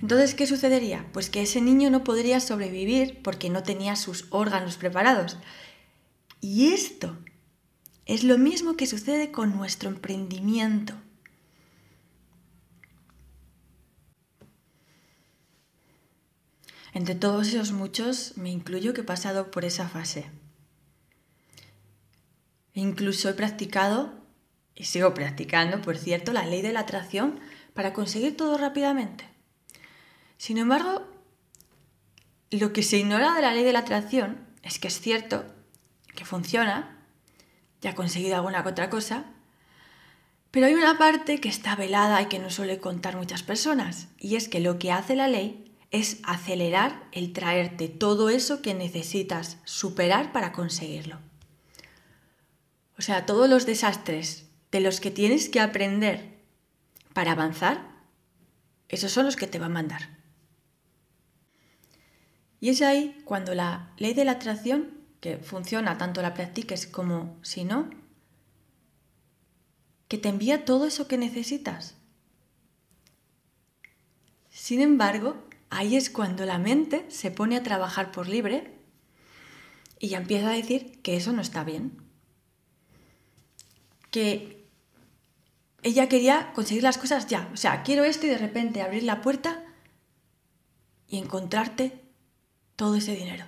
Entonces, 0.00 0.34
¿qué 0.34 0.46
sucedería? 0.46 1.06
Pues 1.12 1.30
que 1.30 1.42
ese 1.42 1.60
niño 1.60 1.88
no 1.88 2.02
podría 2.02 2.40
sobrevivir 2.40 3.22
porque 3.22 3.50
no 3.50 3.62
tenía 3.62 3.94
sus 3.94 4.26
órganos 4.30 4.76
preparados. 4.76 5.38
Y 6.40 6.72
esto 6.72 7.16
es 8.04 8.24
lo 8.24 8.36
mismo 8.36 8.76
que 8.76 8.88
sucede 8.88 9.30
con 9.30 9.56
nuestro 9.56 9.88
emprendimiento. 9.88 10.94
Entre 16.92 17.14
todos 17.14 17.48
esos 17.48 17.72
muchos, 17.72 18.36
me 18.36 18.50
incluyo 18.50 18.92
que 18.92 19.00
he 19.00 19.04
pasado 19.04 19.50
por 19.50 19.64
esa 19.64 19.88
fase. 19.88 20.30
E 22.74 22.80
incluso 22.80 23.28
he 23.28 23.34
practicado, 23.34 24.12
y 24.74 24.84
sigo 24.84 25.14
practicando, 25.14 25.80
por 25.80 25.96
cierto, 25.96 26.32
la 26.32 26.46
ley 26.46 26.62
de 26.62 26.72
la 26.72 26.80
atracción 26.80 27.40
para 27.74 27.92
conseguir 27.92 28.36
todo 28.36 28.58
rápidamente. 28.58 29.24
Sin 30.36 30.58
embargo, 30.58 31.06
lo 32.50 32.72
que 32.72 32.82
se 32.82 32.98
ignora 32.98 33.34
de 33.34 33.42
la 33.42 33.54
ley 33.54 33.64
de 33.64 33.72
la 33.72 33.80
atracción 33.80 34.46
es 34.62 34.78
que 34.78 34.88
es 34.88 35.00
cierto 35.00 35.44
que 36.14 36.26
funciona, 36.26 36.98
ya 37.80 37.90
ha 37.90 37.94
conseguido 37.94 38.36
alguna 38.36 38.66
otra 38.66 38.90
cosa, 38.90 39.24
pero 40.50 40.66
hay 40.66 40.74
una 40.74 40.98
parte 40.98 41.40
que 41.40 41.48
está 41.48 41.74
velada 41.74 42.20
y 42.20 42.26
que 42.26 42.38
no 42.38 42.50
suele 42.50 42.78
contar 42.78 43.16
muchas 43.16 43.42
personas, 43.42 44.08
y 44.18 44.36
es 44.36 44.48
que 44.48 44.60
lo 44.60 44.78
que 44.78 44.92
hace 44.92 45.16
la 45.16 45.28
ley 45.28 45.61
es 45.92 46.18
acelerar 46.24 47.06
el 47.12 47.34
traerte 47.34 47.88
todo 47.88 48.30
eso 48.30 48.62
que 48.62 48.72
necesitas 48.72 49.58
superar 49.64 50.32
para 50.32 50.52
conseguirlo. 50.52 51.20
O 52.98 53.02
sea, 53.02 53.26
todos 53.26 53.48
los 53.48 53.66
desastres 53.66 54.46
de 54.70 54.80
los 54.80 55.00
que 55.00 55.10
tienes 55.10 55.50
que 55.50 55.60
aprender 55.60 56.40
para 57.12 57.32
avanzar, 57.32 57.90
esos 58.88 59.12
son 59.12 59.26
los 59.26 59.36
que 59.36 59.46
te 59.46 59.58
va 59.58 59.66
a 59.66 59.70
mandar. 59.70 60.18
Y 62.58 62.70
es 62.70 62.80
ahí 62.80 63.20
cuando 63.26 63.54
la 63.54 63.92
ley 63.98 64.14
de 64.14 64.24
la 64.24 64.32
atracción, 64.32 64.98
que 65.20 65.36
funciona 65.38 65.98
tanto 65.98 66.22
la 66.22 66.32
practiques 66.32 66.86
como 66.86 67.36
si 67.42 67.64
no, 67.64 67.90
que 70.08 70.16
te 70.16 70.30
envía 70.30 70.64
todo 70.64 70.86
eso 70.86 71.06
que 71.06 71.18
necesitas. 71.18 71.96
Sin 74.50 74.80
embargo, 74.80 75.48
ahí 75.72 75.96
es 75.96 76.10
cuando 76.10 76.44
la 76.44 76.58
mente 76.58 77.06
se 77.08 77.30
pone 77.30 77.56
a 77.56 77.62
trabajar 77.62 78.12
por 78.12 78.28
libre 78.28 78.78
y 79.98 80.08
ya 80.08 80.18
empieza 80.18 80.50
a 80.50 80.52
decir 80.52 81.00
que 81.00 81.16
eso 81.16 81.32
no 81.32 81.40
está 81.40 81.64
bien. 81.64 81.96
Que 84.10 84.68
ella 85.82 86.08
quería 86.08 86.52
conseguir 86.52 86.82
las 86.82 86.98
cosas 86.98 87.26
ya. 87.26 87.48
O 87.54 87.56
sea, 87.56 87.82
quiero 87.82 88.04
esto 88.04 88.26
y 88.26 88.28
de 88.28 88.38
repente 88.38 88.82
abrir 88.82 89.02
la 89.02 89.22
puerta 89.22 89.64
y 91.08 91.16
encontrarte 91.16 92.04
todo 92.76 92.96
ese 92.96 93.14
dinero. 93.14 93.46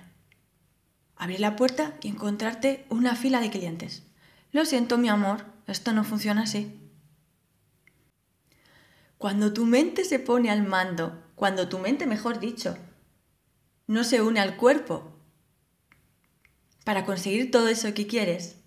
Abrir 1.15 1.39
la 1.39 1.55
puerta 1.55 1.95
y 2.01 2.07
encontrarte 2.07 2.85
una 2.89 3.15
fila 3.15 3.39
de 3.39 3.51
clientes. 3.51 4.03
Lo 4.51 4.65
siento, 4.65 4.97
mi 4.97 5.09
amor, 5.09 5.45
esto 5.67 5.93
no 5.93 6.03
funciona 6.03 6.43
así. 6.43 6.81
Cuando 9.19 9.53
tu 9.53 9.65
mente 9.65 10.03
se 10.03 10.19
pone 10.19 10.49
al 10.49 10.63
mando, 10.63 11.24
cuando 11.35 11.67
tu 11.67 11.79
mente, 11.79 12.07
mejor 12.07 12.39
dicho, 12.39 12.77
no 13.87 14.03
se 14.03 14.21
une 14.21 14.39
al 14.39 14.57
cuerpo 14.57 15.11
para 16.85 17.05
conseguir 17.05 17.51
todo 17.51 17.67
eso 17.67 17.93
que 17.93 18.07
quieres, 18.07 18.57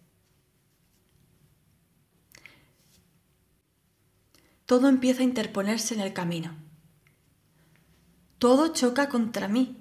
todo 4.67 4.89
empieza 4.89 5.23
a 5.23 5.25
interponerse 5.25 5.95
en 5.95 6.01
el 6.01 6.13
camino. 6.13 6.55
Todo 8.39 8.69
choca 8.75 9.09
contra 9.09 9.49
mí. 9.49 9.77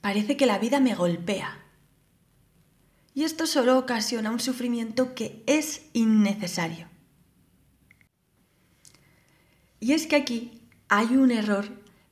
Parece 0.00 0.36
que 0.36 0.46
la 0.46 0.58
vida 0.58 0.80
me 0.80 0.94
golpea. 0.94 1.62
Y 3.14 3.24
esto 3.24 3.46
solo 3.46 3.78
ocasiona 3.78 4.30
un 4.30 4.40
sufrimiento 4.40 5.14
que 5.14 5.44
es 5.46 5.82
innecesario. 5.92 6.93
Y 9.84 9.92
es 9.92 10.06
que 10.06 10.16
aquí 10.16 10.62
hay 10.88 11.14
un 11.14 11.30
error 11.30 11.66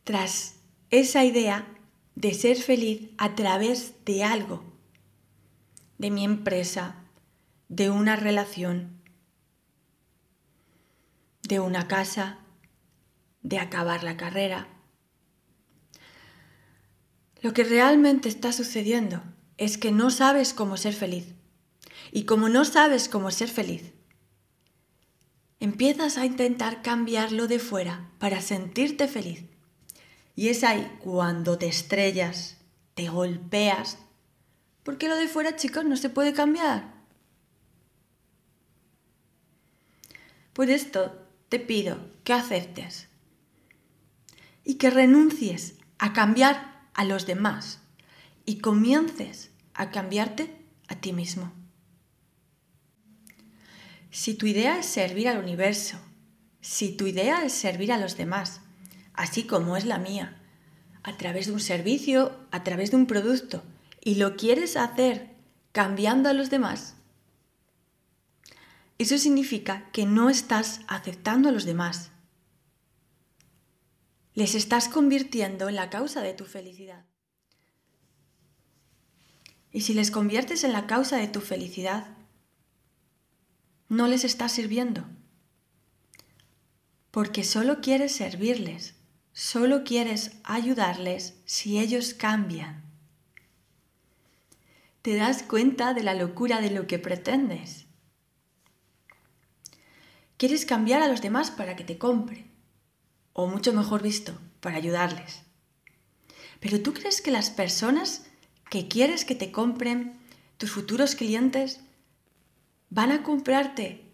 tras 0.05 0.57
esa 0.91 1.25
idea 1.25 1.67
de 2.15 2.35
ser 2.35 2.59
feliz 2.59 3.09
a 3.17 3.35
través 3.35 3.95
de 4.05 4.25
algo, 4.25 4.63
de 5.97 6.11
mi 6.11 6.23
empresa, 6.23 6.97
de 7.71 7.89
una 7.89 8.15
relación, 8.15 9.01
de 11.49 11.61
una 11.61 11.89
casa, 11.89 12.41
de 13.41 13.59
acabar 13.59 14.05
la 14.05 14.19
carrera. 14.19 14.69
Lo 17.41 17.55
que 17.55 17.65
realmente 17.65 18.29
está 18.29 18.53
sucediendo 18.53 19.23
es 19.57 19.79
que 19.79 19.93
no 19.93 20.11
sabes 20.11 20.53
cómo 20.53 20.77
ser 20.77 20.93
feliz. 20.93 21.33
Y 22.11 22.25
como 22.25 22.51
no 22.51 22.67
sabes 22.67 23.09
cómo 23.09 23.31
ser 23.31 23.49
feliz, 23.49 23.95
empiezas 25.63 26.19
a 26.19 26.27
intentar 26.27 26.83
cambiarlo 26.83 27.47
de 27.47 27.61
fuera 27.61 28.11
para 28.19 28.41
sentirte 28.41 29.07
feliz. 29.07 29.45
Y 30.35 30.49
es 30.49 30.65
ahí 30.65 30.91
cuando 30.99 31.57
te 31.57 31.69
estrellas, 31.69 32.57
te 32.95 33.09
golpeas, 33.09 33.99
porque 34.83 35.09
lo 35.09 35.15
de 35.15 35.29
fuera, 35.29 35.55
chicos, 35.55 35.85
no 35.85 35.97
se 35.97 36.11
puede 36.11 36.33
cambiar. 36.33 36.93
Por 40.53 40.69
esto 40.69 41.17
te 41.49 41.61
pido 41.61 41.97
que 42.25 42.33
aceptes 42.33 43.07
y 44.65 44.75
que 44.75 44.91
renuncies 44.91 45.77
a 45.99 46.13
cambiar 46.13 46.89
a 46.93 47.05
los 47.05 47.25
demás 47.25 47.79
y 48.45 48.59
comiences 48.59 49.53
a 49.75 49.93
cambiarte 49.93 50.57
a 50.89 50.97
ti 50.97 51.13
mismo. 51.13 51.62
Si 54.13 54.35
tu 54.35 54.47
idea 54.47 54.79
es 54.79 54.85
servir 54.85 55.27
al 55.27 55.39
universo, 55.39 55.97
si 56.61 56.93
tu 56.93 57.07
idea 57.07 57.47
es 57.47 57.55
servir 57.55 57.91
a 57.93 57.99
los 57.99 58.19
demás, 58.19 58.61
así 59.15 59.45
como 59.45 59.75
es 59.75 59.87
la 59.87 59.99
mía, 59.99 60.39
a 61.03 61.17
través 61.17 61.47
de 61.47 61.53
un 61.53 61.61
servicio, 61.61 62.39
a 62.51 62.63
través 62.63 62.91
de 62.91 62.99
un 62.99 63.07
producto, 63.07 63.63
y 64.05 64.17
lo 64.17 64.37
quieres 64.37 64.77
hacer 64.77 65.31
cambiando 65.73 66.29
a 66.29 66.35
los 66.35 66.51
demás, 66.51 66.95
eso 68.99 69.17
significa 69.17 69.91
que 69.93 70.05
no 70.05 70.29
estás 70.29 70.83
aceptando 70.89 71.49
a 71.49 71.53
los 71.53 71.65
demás. 71.65 72.11
Les 74.35 74.55
estás 74.55 74.89
convirtiendo 74.89 75.71
en 75.71 75.75
la 75.75 75.89
causa 75.89 76.21
de 76.21 76.35
tu 76.35 76.45
felicidad. 76.45 77.07
Y 79.73 79.81
si 79.81 79.95
les 79.95 80.11
conviertes 80.11 80.65
en 80.65 80.75
la 80.75 80.87
causa 80.87 81.17
de 81.17 81.29
tu 81.29 81.41
felicidad, 81.41 82.15
no 83.93 84.07
les 84.07 84.25
estás 84.25 84.53
sirviendo. 84.53 85.05
Porque 87.11 87.45
solo 87.45 87.83
quieres 87.83 88.17
servirles, 88.17 88.95
solo 89.35 89.85
quieres 89.85 90.39
ayudarles 90.45 91.35
si 91.45 91.79
ellos 91.79 92.15
cambian. 92.15 92.83
¿Te 95.03 95.15
das 95.17 95.43
cuenta 95.43 95.93
de 95.93 96.05
la 96.05 96.15
locura 96.15 96.63
de 96.63 96.71
lo 96.71 96.87
que 96.87 96.99
pretendes? 96.99 97.85
Quieres 100.39 100.65
cambiar 100.65 101.03
a 101.03 101.09
los 101.09 101.21
demás 101.21 101.51
para 101.51 101.77
que 101.77 101.85
te 101.85 101.99
compren, 101.99 102.51
o 103.35 103.47
mucho 103.47 103.75
mejor 103.75 104.01
visto, 104.01 104.41
para 104.61 104.79
ayudarles. 104.79 105.43
Pero 106.61 106.81
tú 106.81 106.95
crees 106.95 107.21
que 107.21 107.31
las 107.31 107.51
personas 107.51 108.25
que 108.71 108.89
quieres 108.89 109.27
que 109.27 109.35
te 109.35 109.53
compren, 109.53 110.19
tus 110.57 110.71
futuros 110.71 111.15
clientes, 111.15 111.81
van 112.95 113.11
a 113.11 113.23
comprarte 113.23 114.05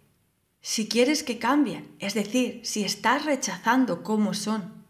si 0.61 0.89
quieres 0.89 1.25
que 1.25 1.41
cambien, 1.41 1.97
es 1.99 2.15
decir, 2.15 2.61
si 2.65 2.85
estás 2.85 3.25
rechazando 3.25 4.05
cómo 4.05 4.35
son. 4.35 4.85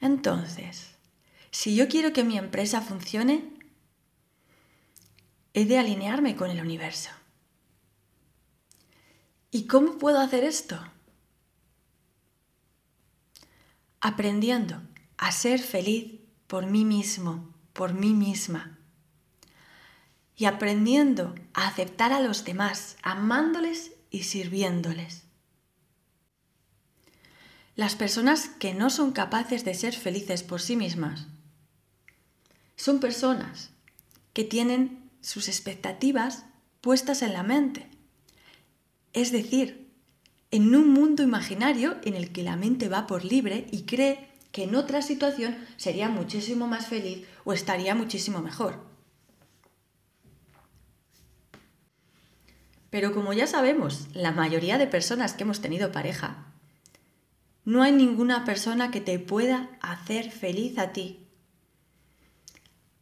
Entonces, 0.00 0.96
si 1.52 1.76
yo 1.76 1.86
quiero 1.86 2.12
que 2.12 2.24
mi 2.24 2.36
empresa 2.36 2.80
funcione, 2.80 3.48
he 5.54 5.66
de 5.66 5.78
alinearme 5.78 6.34
con 6.34 6.50
el 6.50 6.60
universo. 6.60 7.10
¿Y 9.52 9.68
cómo 9.68 9.98
puedo 9.98 10.18
hacer 10.18 10.42
esto? 10.42 10.84
Aprendiendo 14.00 14.82
a 15.16 15.30
ser 15.30 15.60
feliz 15.60 16.20
por 16.48 16.66
mí 16.66 16.84
mismo, 16.84 17.54
por 17.72 17.94
mí 17.94 18.12
misma 18.12 18.75
y 20.36 20.44
aprendiendo 20.44 21.34
a 21.54 21.66
aceptar 21.66 22.12
a 22.12 22.20
los 22.20 22.44
demás, 22.44 22.96
amándoles 23.02 23.92
y 24.10 24.24
sirviéndoles. 24.24 25.24
Las 27.74 27.94
personas 27.94 28.48
que 28.48 28.74
no 28.74 28.90
son 28.90 29.12
capaces 29.12 29.64
de 29.64 29.74
ser 29.74 29.94
felices 29.94 30.42
por 30.42 30.60
sí 30.60 30.76
mismas 30.76 31.26
son 32.76 33.00
personas 33.00 33.70
que 34.32 34.44
tienen 34.44 35.10
sus 35.22 35.48
expectativas 35.48 36.44
puestas 36.80 37.22
en 37.22 37.32
la 37.32 37.42
mente. 37.42 37.88
Es 39.12 39.32
decir, 39.32 39.90
en 40.50 40.74
un 40.74 40.90
mundo 40.90 41.22
imaginario 41.22 41.96
en 42.04 42.14
el 42.14 42.32
que 42.32 42.42
la 42.42 42.56
mente 42.56 42.88
va 42.88 43.06
por 43.06 43.24
libre 43.24 43.66
y 43.72 43.82
cree 43.82 44.28
que 44.52 44.64
en 44.64 44.74
otra 44.74 45.02
situación 45.02 45.56
sería 45.76 46.08
muchísimo 46.08 46.66
más 46.66 46.86
feliz 46.86 47.26
o 47.44 47.52
estaría 47.52 47.94
muchísimo 47.94 48.40
mejor. 48.40 48.85
Pero 52.90 53.12
como 53.12 53.32
ya 53.32 53.46
sabemos, 53.46 54.08
la 54.14 54.32
mayoría 54.32 54.78
de 54.78 54.86
personas 54.86 55.34
que 55.34 55.42
hemos 55.42 55.60
tenido 55.60 55.92
pareja, 55.92 56.52
no 57.64 57.82
hay 57.82 57.92
ninguna 57.92 58.44
persona 58.44 58.90
que 58.90 59.00
te 59.00 59.18
pueda 59.18 59.70
hacer 59.80 60.30
feliz 60.30 60.78
a 60.78 60.92
ti, 60.92 61.26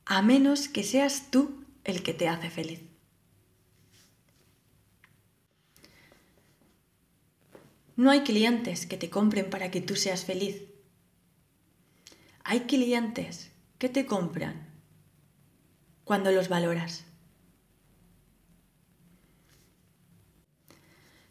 a 0.06 0.22
menos 0.22 0.68
que 0.68 0.82
seas 0.82 1.30
tú 1.30 1.64
el 1.84 2.02
que 2.02 2.14
te 2.14 2.28
hace 2.28 2.50
feliz. 2.50 2.80
No 7.96 8.10
hay 8.10 8.22
clientes 8.22 8.86
que 8.86 8.96
te 8.96 9.08
compren 9.08 9.50
para 9.50 9.70
que 9.70 9.80
tú 9.80 9.94
seas 9.94 10.24
feliz. 10.24 10.62
Hay 12.42 12.60
clientes 12.60 13.52
que 13.78 13.88
te 13.88 14.04
compran 14.04 14.66
cuando 16.04 16.32
los 16.32 16.48
valoras. 16.48 17.04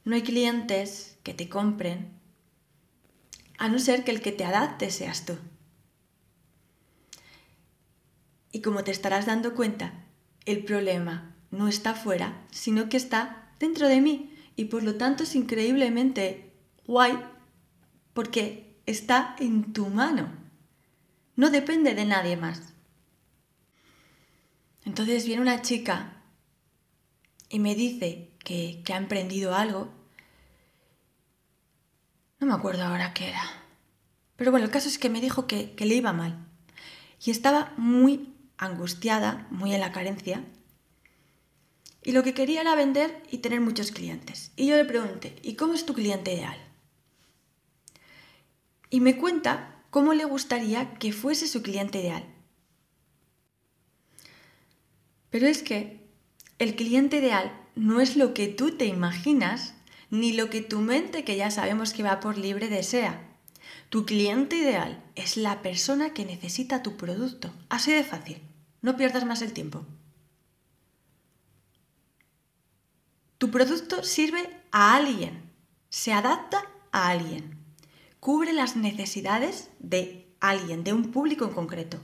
No 0.03 0.15
hay 0.15 0.21
clientes 0.21 1.17
que 1.23 1.33
te 1.33 1.47
compren 1.47 2.11
a 3.57 3.69
no 3.69 3.79
ser 3.79 4.03
que 4.03 4.11
el 4.11 4.21
que 4.21 4.31
te 4.31 4.43
adapte 4.43 4.89
seas 4.91 5.25
tú. 5.25 5.37
Y 8.51 8.61
como 8.61 8.83
te 8.83 8.91
estarás 8.91 9.25
dando 9.25 9.55
cuenta, 9.55 10.05
el 10.45 10.63
problema 10.65 11.35
no 11.51 11.67
está 11.67 11.93
fuera, 11.95 12.45
sino 12.51 12.89
que 12.89 12.97
está 12.97 13.51
dentro 13.59 13.87
de 13.87 14.01
mí. 14.01 14.35
Y 14.55 14.65
por 14.65 14.83
lo 14.83 14.95
tanto 14.95 15.23
es 15.23 15.35
increíblemente 15.35 16.51
guay 16.85 17.17
porque 18.13 18.75
está 18.85 19.35
en 19.39 19.73
tu 19.73 19.87
mano. 19.87 20.31
No 21.35 21.49
depende 21.49 21.95
de 21.95 22.05
nadie 22.05 22.37
más. 22.37 22.73
Entonces 24.85 25.25
viene 25.25 25.41
una 25.41 25.61
chica 25.61 26.21
y 27.49 27.59
me 27.59 27.73
dice 27.73 28.32
que, 28.43 28.83
ha 28.91 28.97
emprendido 28.97 29.55
algo, 29.55 29.89
me 32.39 32.53
acuerdo 32.53 32.83
ahora 32.83 33.13
qué 33.13 33.29
era. 33.29 33.43
Pero 34.35 34.51
bueno, 34.51 34.65
el 34.65 34.71
caso 34.71 34.89
es 34.89 34.97
que 34.97 35.09
me 35.09 35.21
dijo 35.21 35.47
que, 35.47 35.75
que 35.75 35.85
le 35.85 35.95
iba 35.95 36.11
mal. 36.11 36.45
Y 37.23 37.31
estaba 37.31 37.73
muy 37.77 38.35
angustiada, 38.57 39.47
muy 39.49 39.73
en 39.73 39.79
la 39.79 39.91
carencia. 39.91 40.43
Y 42.03 42.11
lo 42.11 42.23
que 42.23 42.33
quería 42.33 42.61
era 42.61 42.75
vender 42.75 43.23
y 43.31 43.37
tener 43.37 43.61
muchos 43.61 43.91
clientes. 43.91 44.51
Y 44.57 44.67
yo 44.67 44.75
le 44.75 44.83
pregunté, 44.83 45.37
¿y 45.41 45.55
cómo 45.55 45.73
es 45.73 45.85
tu 45.85 45.93
cliente 45.93 46.33
ideal? 46.33 46.57
Y 48.89 48.99
me 48.99 49.17
cuenta 49.17 49.83
cómo 49.89 50.13
le 50.13 50.25
gustaría 50.25 50.95
que 50.95 51.13
fuese 51.13 51.47
su 51.47 51.61
cliente 51.61 52.01
ideal. 52.01 52.25
Pero 55.29 55.47
es 55.47 55.63
que 55.63 56.05
el 56.59 56.75
cliente 56.75 57.17
ideal 57.17 57.62
no 57.75 58.01
es 58.01 58.15
lo 58.15 58.33
que 58.33 58.47
tú 58.47 58.71
te 58.71 58.85
imaginas, 58.85 59.73
ni 60.09 60.33
lo 60.33 60.49
que 60.49 60.61
tu 60.61 60.79
mente, 60.79 61.23
que 61.23 61.35
ya 61.35 61.51
sabemos 61.51 61.93
que 61.93 62.03
va 62.03 62.19
por 62.19 62.37
libre, 62.37 62.69
desea. 62.69 63.29
Tu 63.89 64.05
cliente 64.05 64.57
ideal 64.57 65.03
es 65.15 65.37
la 65.37 65.61
persona 65.61 66.13
que 66.13 66.25
necesita 66.25 66.83
tu 66.83 66.97
producto. 66.97 67.51
Así 67.69 67.91
de 67.91 68.03
fácil. 68.03 68.41
No 68.81 68.97
pierdas 68.97 69.25
más 69.25 69.41
el 69.41 69.53
tiempo. 69.53 69.85
Tu 73.37 73.51
producto 73.51 74.03
sirve 74.03 74.49
a 74.71 74.95
alguien, 74.95 75.51
se 75.89 76.13
adapta 76.13 76.63
a 76.91 77.09
alguien, 77.09 77.57
cubre 78.19 78.53
las 78.53 78.77
necesidades 78.77 79.69
de 79.79 80.33
alguien, 80.39 80.83
de 80.83 80.93
un 80.93 81.11
público 81.11 81.43
en 81.45 81.51
concreto. 81.51 81.99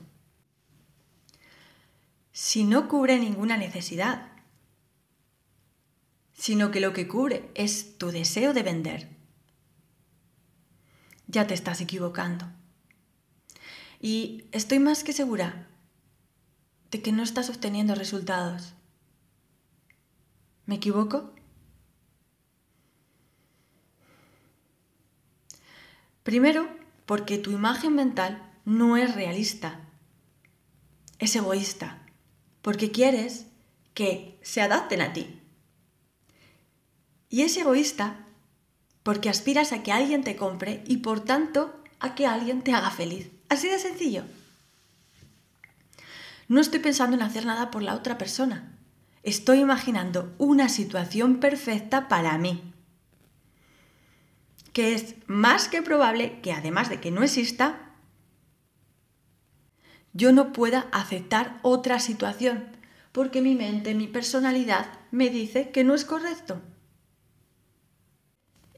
Si 2.34 2.66
no 2.66 2.88
cubre 2.88 3.18
ninguna 3.20 3.56
necesidad, 3.56 4.29
sino 6.40 6.72
que 6.72 6.80
lo 6.80 6.94
que 6.94 7.06
cubre 7.06 7.52
es 7.54 7.98
tu 7.98 8.12
deseo 8.12 8.54
de 8.54 8.64
vender, 8.64 9.10
ya 11.28 11.46
te 11.46 11.54
estás 11.54 11.82
equivocando. 11.82 12.50
Y 14.00 14.46
estoy 14.54 14.80
más 14.80 15.04
que 15.04 15.12
segura 15.12 15.68
de 16.92 17.02
que 17.02 17.12
no 17.12 17.24
estás 17.24 17.50
obteniendo 17.50 17.94
resultados. 17.94 18.74
¿Me 20.66 20.76
equivoco? 20.76 21.36
Primero, 26.24 26.70
porque 27.06 27.38
tu 27.38 27.52
imagen 27.52 27.96
mental 27.96 28.50
no 28.64 28.96
es 28.96 29.14
realista. 29.14 29.82
Es 31.18 31.36
egoísta, 31.36 32.02
porque 32.62 32.92
quieres 32.92 33.48
que 33.94 34.40
se 34.42 34.62
adapten 34.62 35.02
a 35.02 35.12
ti. 35.12 35.39
Y 37.30 37.44
es 37.44 37.56
egoísta 37.58 38.26
porque 39.04 39.30
aspiras 39.30 39.72
a 39.72 39.84
que 39.84 39.92
alguien 39.92 40.24
te 40.24 40.36
compre 40.36 40.84
y 40.88 40.98
por 40.98 41.22
tanto 41.22 41.82
a 42.00 42.16
que 42.16 42.26
alguien 42.26 42.64
te 42.64 42.74
haga 42.74 42.92
feliz. 42.92 43.30
Así 43.50 43.68
de 43.68 43.80
sencillo. 43.80 44.24
No 46.48 46.60
estoy 46.60 46.80
pensando 46.80 47.16
en 47.16 47.22
hacer 47.22 47.46
nada 47.46 47.70
por 47.72 47.84
la 47.84 47.96
otra 47.96 48.18
persona. 48.18 48.76
Estoy 49.22 49.60
imaginando 49.60 50.34
una 50.38 50.70
situación 50.70 51.40
perfecta 51.40 52.08
para 52.08 52.38
mí. 52.38 52.74
Que 54.74 54.96
es 54.96 55.16
más 55.28 55.68
que 55.68 55.82
probable 55.82 56.42
que 56.42 56.52
además 56.52 56.90
de 56.90 57.00
que 57.00 57.12
no 57.12 57.22
exista, 57.24 57.94
yo 60.14 60.32
no 60.32 60.52
pueda 60.52 60.88
aceptar 60.92 61.60
otra 61.62 62.00
situación, 62.00 62.66
porque 63.12 63.42
mi 63.42 63.56
mente, 63.56 63.94
mi 63.94 64.08
personalidad 64.08 64.88
me 65.12 65.30
dice 65.30 65.70
que 65.70 65.84
no 65.84 65.94
es 65.94 66.06
correcto. 66.06 66.62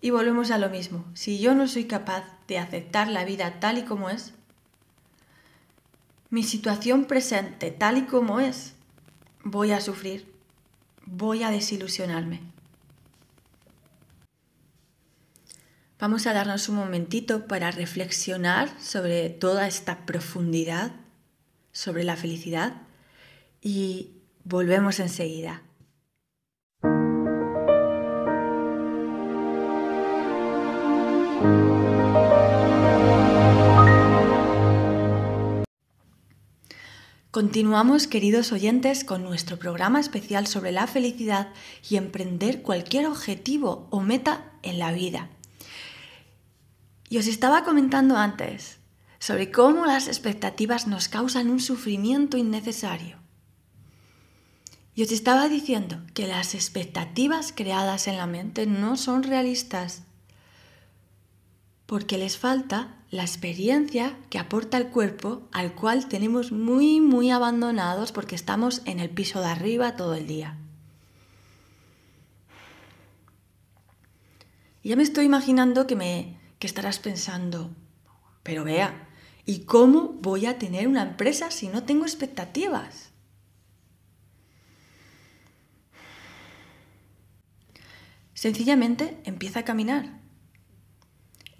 Y 0.01 0.09
volvemos 0.09 0.51
a 0.51 0.57
lo 0.57 0.69
mismo. 0.69 1.05
Si 1.13 1.39
yo 1.39 1.53
no 1.53 1.67
soy 1.67 1.85
capaz 1.85 2.25
de 2.47 2.57
aceptar 2.57 3.07
la 3.07 3.23
vida 3.23 3.59
tal 3.59 3.77
y 3.77 3.83
como 3.83 4.09
es, 4.09 4.33
mi 6.29 6.43
situación 6.43 7.05
presente 7.05 7.71
tal 7.71 7.97
y 7.97 8.01
como 8.03 8.39
es, 8.39 8.73
voy 9.43 9.71
a 9.71 9.79
sufrir 9.79 10.31
voy 11.05 11.43
a 11.43 11.51
desilusionarme. 11.51 12.41
Vamos 15.99 16.25
a 16.25 16.33
darnos 16.33 16.67
un 16.69 16.77
momentito 16.77 17.47
para 17.47 17.69
reflexionar 17.69 18.69
sobre 18.81 19.29
toda 19.29 19.67
esta 19.67 20.05
profundidad, 20.05 20.93
sobre 21.71 22.03
la 22.03 22.15
felicidad 22.15 22.81
y 23.61 24.13
volvemos 24.43 24.99
enseguida. 24.99 25.61
Continuamos, 37.31 38.07
queridos 38.07 38.51
oyentes, 38.51 39.05
con 39.05 39.23
nuestro 39.23 39.57
programa 39.57 40.01
especial 40.01 40.47
sobre 40.47 40.73
la 40.73 40.85
felicidad 40.85 41.53
y 41.89 41.95
emprender 41.95 42.61
cualquier 42.61 43.05
objetivo 43.05 43.87
o 43.89 44.01
meta 44.01 44.51
en 44.63 44.79
la 44.79 44.91
vida. 44.91 45.29
Y 47.07 47.19
os 47.19 47.27
estaba 47.27 47.63
comentando 47.63 48.17
antes 48.17 48.79
sobre 49.19 49.49
cómo 49.49 49.85
las 49.85 50.09
expectativas 50.09 50.87
nos 50.87 51.07
causan 51.07 51.49
un 51.49 51.61
sufrimiento 51.61 52.35
innecesario. 52.35 53.15
Y 54.93 55.03
os 55.03 55.13
estaba 55.13 55.47
diciendo 55.47 56.01
que 56.13 56.27
las 56.27 56.53
expectativas 56.53 57.53
creadas 57.55 58.07
en 58.07 58.17
la 58.17 58.27
mente 58.27 58.65
no 58.65 58.97
son 58.97 59.23
realistas, 59.23 60.03
porque 61.85 62.17
les 62.17 62.37
falta 62.37 63.00
la 63.11 63.23
experiencia 63.23 64.17
que 64.29 64.39
aporta 64.39 64.77
el 64.77 64.87
cuerpo 64.87 65.49
al 65.51 65.75
cual 65.75 66.07
tenemos 66.07 66.53
muy, 66.53 67.01
muy 67.01 67.29
abandonados 67.29 68.13
porque 68.13 68.35
estamos 68.35 68.81
en 68.85 69.01
el 69.01 69.09
piso 69.09 69.41
de 69.41 69.47
arriba 69.47 69.97
todo 69.97 70.15
el 70.15 70.27
día. 70.27 70.57
Ya 74.81 74.95
me 74.95 75.03
estoy 75.03 75.25
imaginando 75.25 75.85
que, 75.85 75.97
me, 75.97 76.39
que 76.57 76.67
estarás 76.67 76.99
pensando, 76.99 77.69
pero 78.43 78.63
vea, 78.63 79.09
¿y 79.45 79.65
cómo 79.65 80.13
voy 80.21 80.45
a 80.45 80.57
tener 80.57 80.87
una 80.87 81.03
empresa 81.03 81.51
si 81.51 81.67
no 81.67 81.83
tengo 81.83 82.05
expectativas? 82.05 83.11
Sencillamente 88.33 89.21
empieza 89.25 89.59
a 89.59 89.65
caminar 89.65 90.20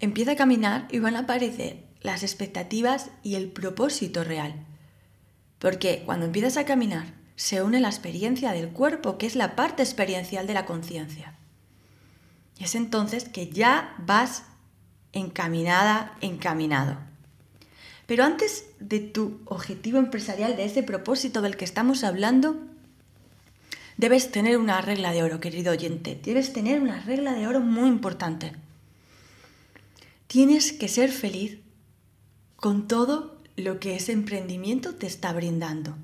Empieza 0.02 0.32
a 0.32 0.36
caminar 0.36 0.88
y 0.90 0.98
van 0.98 1.14
a 1.14 1.20
aparecer 1.20 1.84
las 2.00 2.24
expectativas 2.24 3.10
y 3.22 3.36
el 3.36 3.52
propósito 3.52 4.24
real. 4.24 4.66
Porque 5.60 6.02
cuando 6.04 6.26
empiezas 6.26 6.56
a 6.56 6.64
caminar, 6.64 7.14
se 7.36 7.62
une 7.62 7.78
la 7.78 7.86
experiencia 7.86 8.50
del 8.50 8.70
cuerpo, 8.70 9.16
que 9.16 9.26
es 9.26 9.36
la 9.36 9.54
parte 9.54 9.84
experiencial 9.84 10.48
de 10.48 10.54
la 10.54 10.66
conciencia. 10.66 11.36
Y 12.58 12.64
es 12.64 12.74
entonces 12.74 13.28
que 13.28 13.48
ya 13.50 13.94
vas 14.04 14.42
encaminada, 15.12 16.16
encaminado. 16.20 16.96
Pero 18.06 18.24
antes 18.24 18.64
de 18.80 18.98
tu 18.98 19.40
objetivo 19.44 19.98
empresarial, 19.98 20.56
de 20.56 20.64
ese 20.64 20.82
propósito 20.82 21.42
del 21.42 21.56
que 21.56 21.64
estamos 21.64 22.02
hablando, 22.02 22.56
debes 23.98 24.32
tener 24.32 24.58
una 24.58 24.80
regla 24.80 25.12
de 25.12 25.22
oro, 25.22 25.38
querido 25.38 25.70
oyente. 25.70 26.20
Debes 26.24 26.52
tener 26.52 26.80
una 26.80 27.00
regla 27.02 27.34
de 27.34 27.46
oro 27.46 27.60
muy 27.60 27.88
importante. 27.88 28.52
Tienes 30.32 30.72
que 30.72 30.88
ser 30.88 31.12
feliz 31.12 31.58
con 32.56 32.88
todo 32.88 33.36
lo 33.54 33.78
que 33.78 33.96
ese 33.96 34.12
emprendimiento 34.12 34.94
te 34.94 35.06
está 35.06 35.30
brindando. 35.34 35.94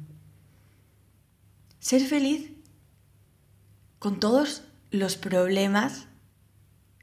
Ser 1.80 2.02
feliz 2.02 2.50
con 3.98 4.20
todos 4.20 4.64
los 4.90 5.16
problemas, 5.16 6.08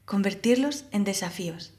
convertirlos 0.04 0.84
en 0.92 1.02
desafíos. 1.02 1.72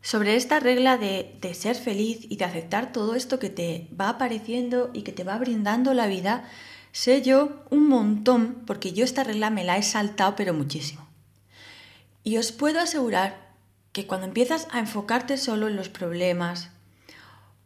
Sobre 0.00 0.34
esta 0.34 0.58
regla 0.58 0.98
de, 0.98 1.38
de, 1.40 1.54
ser 1.54 1.76
feliz 1.76 2.26
y 2.28 2.38
de 2.38 2.44
aceptar 2.46 2.90
todo 2.90 3.14
esto 3.14 3.38
que 3.38 3.48
te 3.48 3.88
va 3.94 4.08
apareciendo 4.08 4.90
y 4.92 5.02
que 5.02 5.12
te 5.12 5.22
va 5.22 5.38
brindando 5.38 5.94
la 5.94 6.08
vida, 6.08 6.50
sé 6.90 7.22
yo 7.22 7.64
un 7.70 7.86
montón, 7.86 8.64
porque 8.66 8.92
yo 8.92 9.04
esta 9.04 9.22
regla 9.22 9.50
me 9.50 9.62
la 9.62 9.78
he 9.78 9.84
saltado 9.84 10.34
pero 10.34 10.52
muchísimo. 10.52 11.06
Y 12.24 12.38
os 12.38 12.50
puedo 12.50 12.80
asegurar 12.80 13.51
que 13.92 14.06
cuando 14.06 14.26
empiezas 14.26 14.66
a 14.70 14.78
enfocarte 14.78 15.36
solo 15.36 15.68
en 15.68 15.76
los 15.76 15.88
problemas 15.88 16.70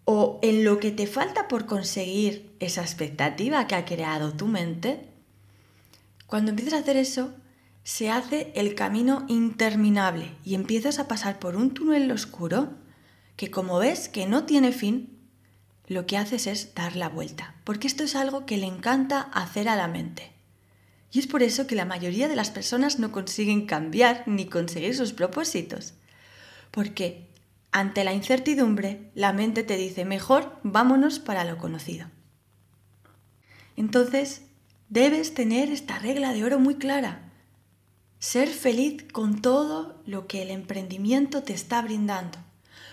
o 0.05 0.39
en 0.43 0.65
lo 0.65 0.79
que 0.79 0.91
te 0.91 1.07
falta 1.07 1.49
por 1.49 1.67
conseguir 1.67 2.55
esa 2.61 2.83
expectativa 2.83 3.67
que 3.67 3.75
ha 3.75 3.85
creado 3.85 4.33
tu 4.33 4.47
mente, 4.47 5.09
cuando 6.27 6.51
empiezas 6.51 6.75
a 6.75 6.79
hacer 6.79 6.97
eso, 6.97 7.33
se 7.85 8.11
hace 8.11 8.53
el 8.57 8.75
camino 8.75 9.25
interminable 9.29 10.33
y 10.45 10.57
empiezas 10.57 10.99
a 10.99 11.07
pasar 11.07 11.39
por 11.39 11.55
un 11.55 11.73
túnel 11.73 12.11
oscuro 12.11 12.71
que 13.37 13.51
como 13.51 13.79
ves 13.79 14.09
que 14.09 14.27
no 14.27 14.45
tiene 14.45 14.73
fin, 14.73 15.17
lo 15.87 16.07
que 16.07 16.17
haces 16.17 16.49
es 16.49 16.75
dar 16.75 16.97
la 16.97 17.09
vuelta, 17.09 17.55
porque 17.63 17.87
esto 17.87 18.03
es 18.03 18.17
algo 18.17 18.45
que 18.45 18.57
le 18.57 18.67
encanta 18.67 19.21
hacer 19.21 19.69
a 19.69 19.77
la 19.77 19.87
mente. 19.87 20.33
Y 21.13 21.21
es 21.21 21.29
por 21.29 21.45
eso 21.45 21.69
que 21.69 21.77
la 21.77 21.85
mayoría 21.85 22.27
de 22.27 22.35
las 22.35 22.51
personas 22.51 22.99
no 22.99 23.13
consiguen 23.13 23.67
cambiar 23.67 24.25
ni 24.27 24.47
conseguir 24.47 24.97
sus 24.97 25.13
propósitos. 25.13 25.95
Porque 26.77 27.27
ante 27.73 28.05
la 28.05 28.13
incertidumbre, 28.13 29.11
la 29.15 29.33
mente 29.33 29.63
te 29.63 29.79
dice, 29.79 30.05
mejor 30.05 30.61
vámonos 30.63 31.19
para 31.19 31.43
lo 31.47 31.57
conocido. 31.57 32.11
Entonces, 33.79 34.43
debes 34.91 35.33
tener 35.33 35.71
esta 35.71 35.99
regla 35.99 36.35
de 36.35 36.45
oro 36.45 36.59
muy 36.59 36.75
clara. 36.75 37.33
Ser 38.19 38.51
feliz 38.51 39.07
con 39.11 39.41
todo 39.41 40.03
lo 40.05 40.27
que 40.27 40.43
el 40.43 40.51
emprendimiento 40.51 41.43
te 41.43 41.55
está 41.55 41.81
brindando. 41.81 42.37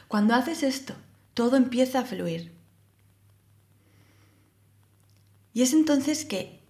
Cuando 0.08 0.34
haces 0.34 0.64
esto, 0.64 0.96
todo 1.34 1.58
empieza 1.58 2.00
a 2.00 2.06
fluir. 2.06 2.54
Y 5.54 5.62
es 5.62 5.74
entonces 5.74 6.24
que 6.24 6.63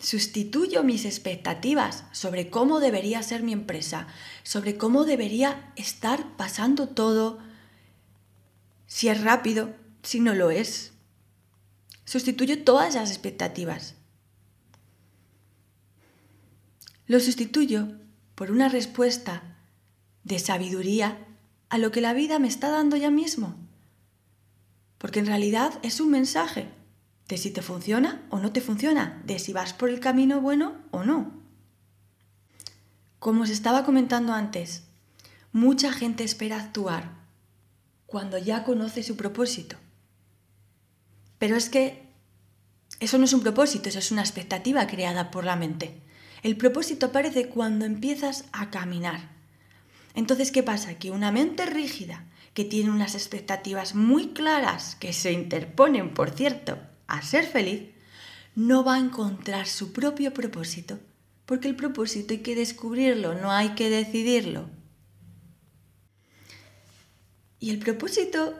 sustituyo 0.00 0.82
mis 0.82 1.04
expectativas 1.04 2.04
sobre 2.12 2.50
cómo 2.50 2.80
debería 2.80 3.22
ser 3.22 3.42
mi 3.42 3.52
empresa, 3.52 4.06
sobre 4.42 4.76
cómo 4.76 5.04
debería 5.04 5.72
estar 5.76 6.36
pasando 6.36 6.88
todo, 6.88 7.38
si 8.86 9.08
es 9.08 9.20
rápido, 9.20 9.74
si 10.02 10.20
no 10.20 10.34
lo 10.34 10.50
es. 10.50 10.92
Sustituyo 12.04 12.64
todas 12.64 12.94
las 12.94 13.10
expectativas. 13.10 13.94
Lo 17.06 17.20
sustituyo 17.20 17.88
por 18.34 18.50
una 18.50 18.68
respuesta 18.68 19.42
de 20.24 20.38
sabiduría 20.38 21.18
a 21.68 21.78
lo 21.78 21.90
que 21.92 22.00
la 22.00 22.14
vida 22.14 22.38
me 22.38 22.48
está 22.48 22.70
dando 22.70 22.96
ya 22.96 23.10
mismo. 23.10 23.56
Porque 24.98 25.20
en 25.20 25.26
realidad 25.26 25.78
es 25.82 26.00
un 26.00 26.10
mensaje 26.10 26.68
de 27.30 27.38
si 27.38 27.52
te 27.52 27.62
funciona 27.62 28.26
o 28.28 28.40
no 28.40 28.50
te 28.50 28.60
funciona, 28.60 29.22
de 29.24 29.38
si 29.38 29.52
vas 29.52 29.72
por 29.72 29.88
el 29.88 30.00
camino 30.00 30.40
bueno 30.40 30.74
o 30.90 31.04
no. 31.04 31.32
Como 33.20 33.44
os 33.44 33.50
estaba 33.50 33.84
comentando 33.84 34.32
antes, 34.32 34.88
mucha 35.52 35.92
gente 35.92 36.24
espera 36.24 36.56
actuar 36.56 37.12
cuando 38.06 38.36
ya 38.36 38.64
conoce 38.64 39.04
su 39.04 39.16
propósito. 39.16 39.76
Pero 41.38 41.54
es 41.54 41.70
que 41.70 42.10
eso 42.98 43.16
no 43.16 43.26
es 43.26 43.32
un 43.32 43.42
propósito, 43.42 43.88
eso 43.88 44.00
es 44.00 44.10
una 44.10 44.22
expectativa 44.22 44.88
creada 44.88 45.30
por 45.30 45.44
la 45.44 45.54
mente. 45.54 46.02
El 46.42 46.56
propósito 46.56 47.06
aparece 47.06 47.48
cuando 47.48 47.84
empiezas 47.84 48.46
a 48.50 48.70
caminar. 48.70 49.30
Entonces, 50.14 50.50
¿qué 50.50 50.64
pasa? 50.64 50.98
Que 50.98 51.12
una 51.12 51.30
mente 51.30 51.64
rígida, 51.64 52.26
que 52.54 52.64
tiene 52.64 52.90
unas 52.90 53.14
expectativas 53.14 53.94
muy 53.94 54.32
claras, 54.32 54.96
que 54.96 55.12
se 55.12 55.30
interponen, 55.30 56.12
por 56.12 56.30
cierto, 56.30 56.89
a 57.10 57.22
ser 57.22 57.46
feliz, 57.46 57.90
no 58.54 58.84
va 58.84 58.94
a 58.94 58.98
encontrar 58.98 59.66
su 59.66 59.92
propio 59.92 60.32
propósito, 60.32 60.98
porque 61.46 61.68
el 61.68 61.76
propósito 61.76 62.32
hay 62.32 62.40
que 62.40 62.54
descubrirlo, 62.54 63.34
no 63.34 63.50
hay 63.50 63.70
que 63.70 63.90
decidirlo. 63.90 64.68
Y 67.58 67.70
el 67.70 67.78
propósito 67.78 68.54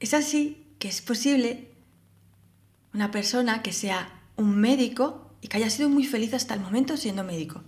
es 0.00 0.14
así 0.14 0.66
que 0.78 0.88
es 0.88 1.00
posible 1.02 1.70
una 2.92 3.10
persona 3.10 3.62
que 3.62 3.72
sea 3.72 4.20
un 4.36 4.56
médico 4.56 5.36
y 5.40 5.48
que 5.48 5.58
haya 5.58 5.70
sido 5.70 5.88
muy 5.88 6.04
feliz 6.04 6.34
hasta 6.34 6.54
el 6.54 6.60
momento 6.60 6.96
siendo 6.96 7.24
médico. 7.24 7.62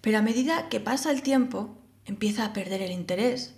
Pero 0.00 0.18
a 0.18 0.22
medida 0.22 0.68
que 0.68 0.80
pasa 0.80 1.10
el 1.10 1.22
tiempo, 1.22 1.78
empieza 2.04 2.44
a 2.44 2.52
perder 2.52 2.82
el 2.82 2.90
interés 2.90 3.54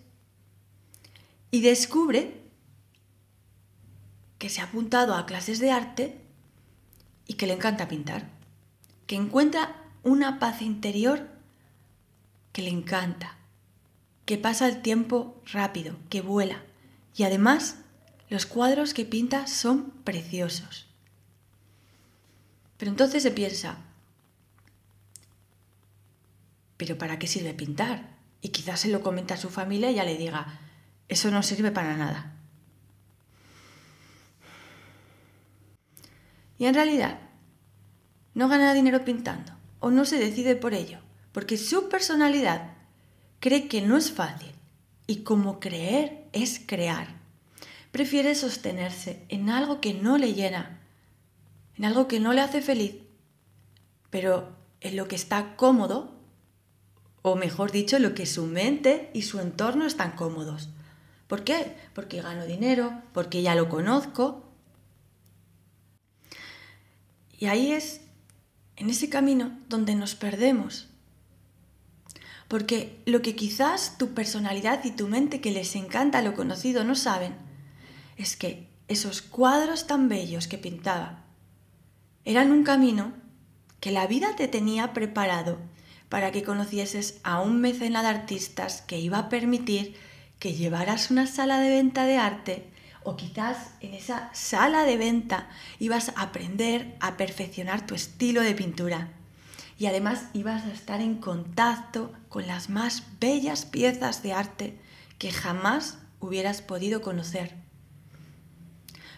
y 1.51 1.63
descubre 1.63 2.44
que 4.39 4.49
se 4.49 4.61
ha 4.61 4.65
apuntado 4.65 5.15
a 5.15 5.27
clases 5.27 5.59
de 5.59 5.71
arte 5.71 6.21
y 7.27 7.35
que 7.35 7.47
le 7.47 7.55
encanta 7.55 7.89
pintar, 7.89 8.29
que 9.07 9.17
encuentra 9.17 9.77
una 10.03 10.39
paz 10.39 10.63
interior 10.63 11.29
que 12.53 12.63
le 12.63 12.71
encanta, 12.71 13.37
que 14.27 14.39
pasa 14.39 14.69
el 14.69 14.81
tiempo 14.81 15.43
rápido, 15.53 15.97
que 16.09 16.21
vuela 16.21 16.63
y 17.17 17.25
además 17.25 17.79
los 18.29 18.47
cuadros 18.47 18.95
que 18.95 19.05
pinta 19.05 19.47
son 19.47 19.91
preciosos. 20.05 20.87
Pero 22.77 22.91
entonces 22.91 23.23
se 23.23 23.31
piensa, 23.31 23.79
¿pero 26.77 26.99
para 26.99 27.19
qué 27.19 27.27
sirve 27.27 27.55
pintar? 27.55 28.15
Y 28.41 28.51
quizás 28.51 28.81
se 28.81 28.89
lo 28.89 29.03
comenta 29.03 29.35
a 29.35 29.39
su 29.39 29.51
familia 29.51 29.91
y 29.91 29.95
ya 29.95 30.05
le 30.05 30.17
diga, 30.17 30.61
eso 31.09 31.31
no 31.31 31.43
sirve 31.43 31.71
para 31.71 31.97
nada. 31.97 32.34
Y 36.59 36.67
en 36.67 36.75
realidad 36.75 37.19
no 38.35 38.49
gana 38.49 38.75
dinero 38.75 39.05
pintando 39.05 39.53
o 39.81 39.91
no 39.91 40.05
se 40.05 40.19
decide 40.19 40.57
por 40.57 40.75
ello, 40.75 40.99
porque 41.33 41.57
su 41.57 41.89
personalidad 41.89 42.75
cree 43.41 43.69
que 43.69 43.83
no 43.83 43.97
es 43.97 44.13
fácil 44.13 44.53
y 45.07 45.23
como 45.25 45.61
creer 45.61 46.25
es 46.33 46.61
crear. 46.67 47.09
Prefiere 47.91 48.35
sostenerse 48.35 49.25
en 49.29 49.51
algo 49.51 49.81
que 49.81 49.95
no 49.95 50.19
le 50.19 50.33
llena, 50.35 50.81
en 51.77 51.85
algo 51.85 52.09
que 52.09 52.21
no 52.21 52.33
le 52.33 52.41
hace 52.41 52.63
feliz, 52.63 52.97
pero 54.11 54.57
en 54.81 54.97
lo 54.97 55.09
que 55.09 55.17
está 55.17 55.57
cómodo, 55.57 56.15
o 57.23 57.37
mejor 57.37 57.73
dicho, 57.73 57.99
lo 57.99 58.15
que 58.15 58.27
su 58.27 58.47
mente 58.47 59.11
y 59.15 59.23
su 59.23 59.41
entorno 59.41 59.87
están 59.87 60.13
cómodos. 60.13 60.71
¿Por 61.27 61.43
qué? 61.43 61.77
Porque 61.95 62.21
gano 62.21 62.45
dinero, 62.47 63.03
porque 63.13 63.43
ya 63.43 63.55
lo 63.55 63.69
conozco, 63.69 64.44
y 67.45 67.47
ahí 67.47 67.73
es, 67.73 68.01
en 68.77 68.89
ese 68.89 69.11
camino, 69.11 69.59
donde 69.69 69.95
nos 69.95 70.15
perdemos. 70.15 70.89
Porque 72.49 73.03
lo 73.05 73.21
que 73.21 73.37
quizás 73.37 73.99
tu 73.99 74.15
personalidad 74.15 74.83
y 74.83 74.93
tu 74.93 75.09
mente 75.09 75.43
que 75.43 75.51
les 75.51 75.77
encanta 75.77 76.23
lo 76.23 76.33
conocido 76.33 76.85
no 76.85 76.95
saben, 76.95 77.35
es 78.17 78.39
que 78.39 78.67
esos 78.89 79.21
cuadros 79.21 79.87
tan 79.87 80.09
bellos 80.09 80.49
que 80.49 80.57
pintaba 80.57 81.23
eran 82.25 82.51
un 82.51 82.65
camino 82.65 83.13
que 83.79 83.91
la 83.91 84.07
vida 84.07 84.37
te 84.37 84.49
tenía 84.49 84.95
preparado 84.95 85.59
para 86.09 86.33
que 86.33 86.45
conocieses 86.45 87.21
a 87.25 87.43
un 87.43 87.61
mecenado 87.61 88.09
de 88.09 88.15
artistas 88.15 88.81
que 88.81 88.99
iba 88.99 89.19
a 89.19 89.29
permitir 89.29 89.97
que 90.39 90.55
llevaras 90.55 91.11
una 91.11 91.27
sala 91.27 91.61
de 91.61 91.69
venta 91.69 92.07
de 92.07 92.17
arte 92.17 92.71
o 93.05 93.17
quizás 93.17 93.71
en 93.81 93.95
esa 93.95 94.31
sala 94.33 94.85
de 94.85 94.97
venta 94.97 95.49
ibas 95.79 96.09
a 96.11 96.23
aprender 96.23 96.97
a 97.01 97.17
perfeccionar 97.17 97.87
tu 97.87 97.95
estilo 97.95 98.41
de 98.41 98.55
pintura 98.55 99.13
y 99.79 99.87
además 99.87 100.25
ibas 100.33 100.65
a 100.65 100.73
estar 100.73 101.01
en 101.01 101.17
contacto 101.17 102.13
con 102.29 102.47
las 102.47 102.71
más 102.71 103.05
bellas 103.21 103.67
piezas 103.67 104.23
de 104.23 104.33
arte 104.33 104.79
que 105.19 105.31
jamás 105.31 105.99
hubieras 106.21 106.63
podido 106.63 107.03
conocer. 107.03 107.55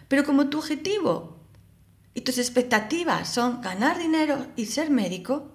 Pero 0.07 0.23
como 0.23 0.49
tu 0.49 0.59
objetivo 0.59 1.37
y 2.13 2.21
tus 2.21 2.37
expectativas 2.37 3.29
son 3.29 3.61
ganar 3.61 3.97
dinero 3.97 4.47
y 4.55 4.65
ser 4.65 4.89
médico, 4.89 5.51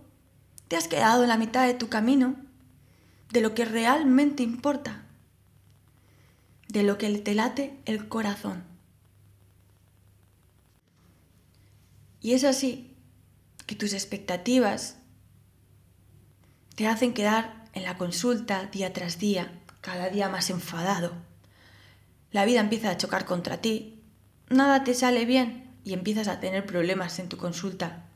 te 0.68 0.76
has 0.76 0.88
quedado 0.88 1.22
en 1.22 1.28
la 1.28 1.38
mitad 1.38 1.66
de 1.66 1.74
tu 1.74 1.88
camino 1.88 2.36
de 3.30 3.40
lo 3.40 3.54
que 3.54 3.64
realmente 3.64 4.42
importa 4.42 5.01
de 6.72 6.82
lo 6.82 6.96
que 6.96 7.10
te 7.18 7.34
late 7.34 7.78
el 7.84 8.08
corazón. 8.08 8.64
Y 12.20 12.32
es 12.32 12.44
así 12.44 12.96
que 13.66 13.74
tus 13.74 13.92
expectativas 13.92 14.96
te 16.74 16.86
hacen 16.86 17.12
quedar 17.12 17.66
en 17.74 17.84
la 17.84 17.98
consulta 17.98 18.64
día 18.72 18.94
tras 18.94 19.18
día, 19.18 19.52
cada 19.82 20.08
día 20.08 20.30
más 20.30 20.48
enfadado. 20.48 21.12
La 22.30 22.46
vida 22.46 22.60
empieza 22.60 22.88
a 22.88 22.96
chocar 22.96 23.26
contra 23.26 23.58
ti, 23.58 24.02
nada 24.48 24.82
te 24.82 24.94
sale 24.94 25.26
bien 25.26 25.70
y 25.84 25.92
empiezas 25.92 26.26
a 26.26 26.40
tener 26.40 26.64
problemas 26.64 27.18
en 27.18 27.28
tu 27.28 27.36
consulta. 27.36 28.06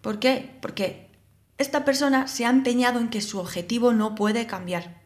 ¿Por 0.00 0.20
qué? 0.20 0.56
Porque 0.62 1.10
esta 1.58 1.84
persona 1.84 2.28
se 2.28 2.46
ha 2.46 2.48
empeñado 2.48 2.98
en 2.98 3.10
que 3.10 3.20
su 3.20 3.38
objetivo 3.38 3.92
no 3.92 4.14
puede 4.14 4.46
cambiar. 4.46 4.99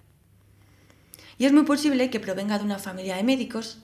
Y 1.44 1.46
es 1.46 1.52
muy 1.52 1.64
posible 1.64 2.08
que 2.08 2.20
provenga 2.20 2.56
de 2.58 2.64
una 2.64 2.78
familia 2.78 3.16
de 3.16 3.22
médicos 3.22 3.82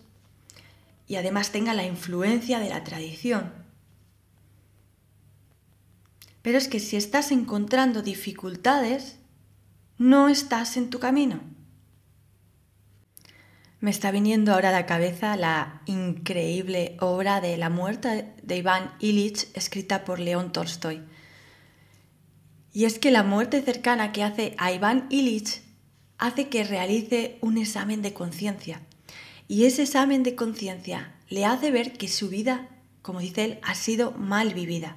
y 1.07 1.17
además 1.17 1.53
tenga 1.53 1.75
la 1.75 1.85
influencia 1.85 2.59
de 2.59 2.71
la 2.71 2.85
tradición. 2.85 3.53
Pero 6.41 6.57
es 6.57 6.69
que 6.69 6.81
si 6.81 6.97
estás 6.97 7.31
encontrando 7.33 8.01
dificultades, 8.01 9.19
no 9.99 10.31
estás 10.31 10.79
en 10.79 10.89
tu 10.89 11.01
camino. 11.01 11.43
Me 13.81 13.91
está 13.91 14.11
viniendo 14.11 14.55
ahora 14.55 14.71
a 14.71 14.73
la 14.73 14.87
cabeza 14.87 15.37
la 15.37 15.83
increíble 15.85 16.97
obra 16.99 17.43
de 17.43 17.59
La 17.59 17.69
muerte 17.69 18.33
de 18.43 18.57
Iván 18.57 18.95
Illich, 19.01 19.49
escrita 19.53 20.07
por 20.07 20.19
León 20.19 20.51
Tolstoy. 20.51 21.03
Y 22.73 22.87
es 22.87 22.99
que 22.99 23.11
la 23.11 23.23
muerte 23.23 23.61
cercana 23.61 24.13
que 24.13 24.25
hace 24.25 24.55
a 24.57 24.73
Iván 24.73 25.09
Illich 25.11 25.69
hace 26.21 26.49
que 26.49 26.63
realice 26.63 27.39
un 27.41 27.59
examen 27.59 28.03
de 28.03 28.13
conciencia. 28.13 28.81
Y 29.49 29.65
ese 29.65 29.83
examen 29.83 30.23
de 30.23 30.37
conciencia 30.37 31.17
le 31.29 31.45
hace 31.45 31.73
ver 31.73 31.95
que 31.95 32.07
su 32.07 32.29
vida 32.29 32.69
como 33.03 33.21
dice 33.21 33.45
él, 33.45 33.59
ha 33.63 33.75
sido 33.75 34.13
mal 34.13 34.55
vivida. 34.55 34.97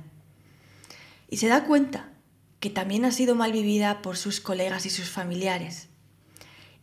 Y 1.29 1.37
se 1.37 1.47
da 1.47 1.65
cuenta 1.65 2.11
que 2.59 2.69
también 2.69 3.05
ha 3.05 3.11
sido 3.11 3.35
mal 3.35 3.51
vivida 3.51 4.01
por 4.01 4.17
sus 4.17 4.39
colegas 4.39 4.85
y 4.85 4.89
sus 4.89 5.09
familiares. 5.09 5.89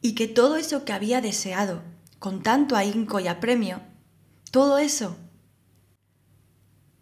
Y 0.03 0.15
que 0.15 0.29
todo 0.29 0.57
eso 0.57 0.85
que 0.85 0.93
había 0.93 1.21
deseado 1.21 1.83
con 2.19 2.43
tanto 2.43 2.77
ahínco 2.77 3.21
y 3.21 3.29
apremio, 3.29 3.81
todo 4.51 4.79
eso 4.79 5.17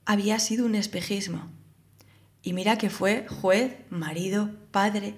había 0.05 0.39
sido 0.39 0.67
un 0.67 0.75
espejismo. 0.75 1.49
Y 2.43 2.53
mira 2.53 2.79
que 2.79 2.91
fue 2.91 3.27
juez, 3.29 3.77
marido, 3.91 4.51
padre. 4.71 5.15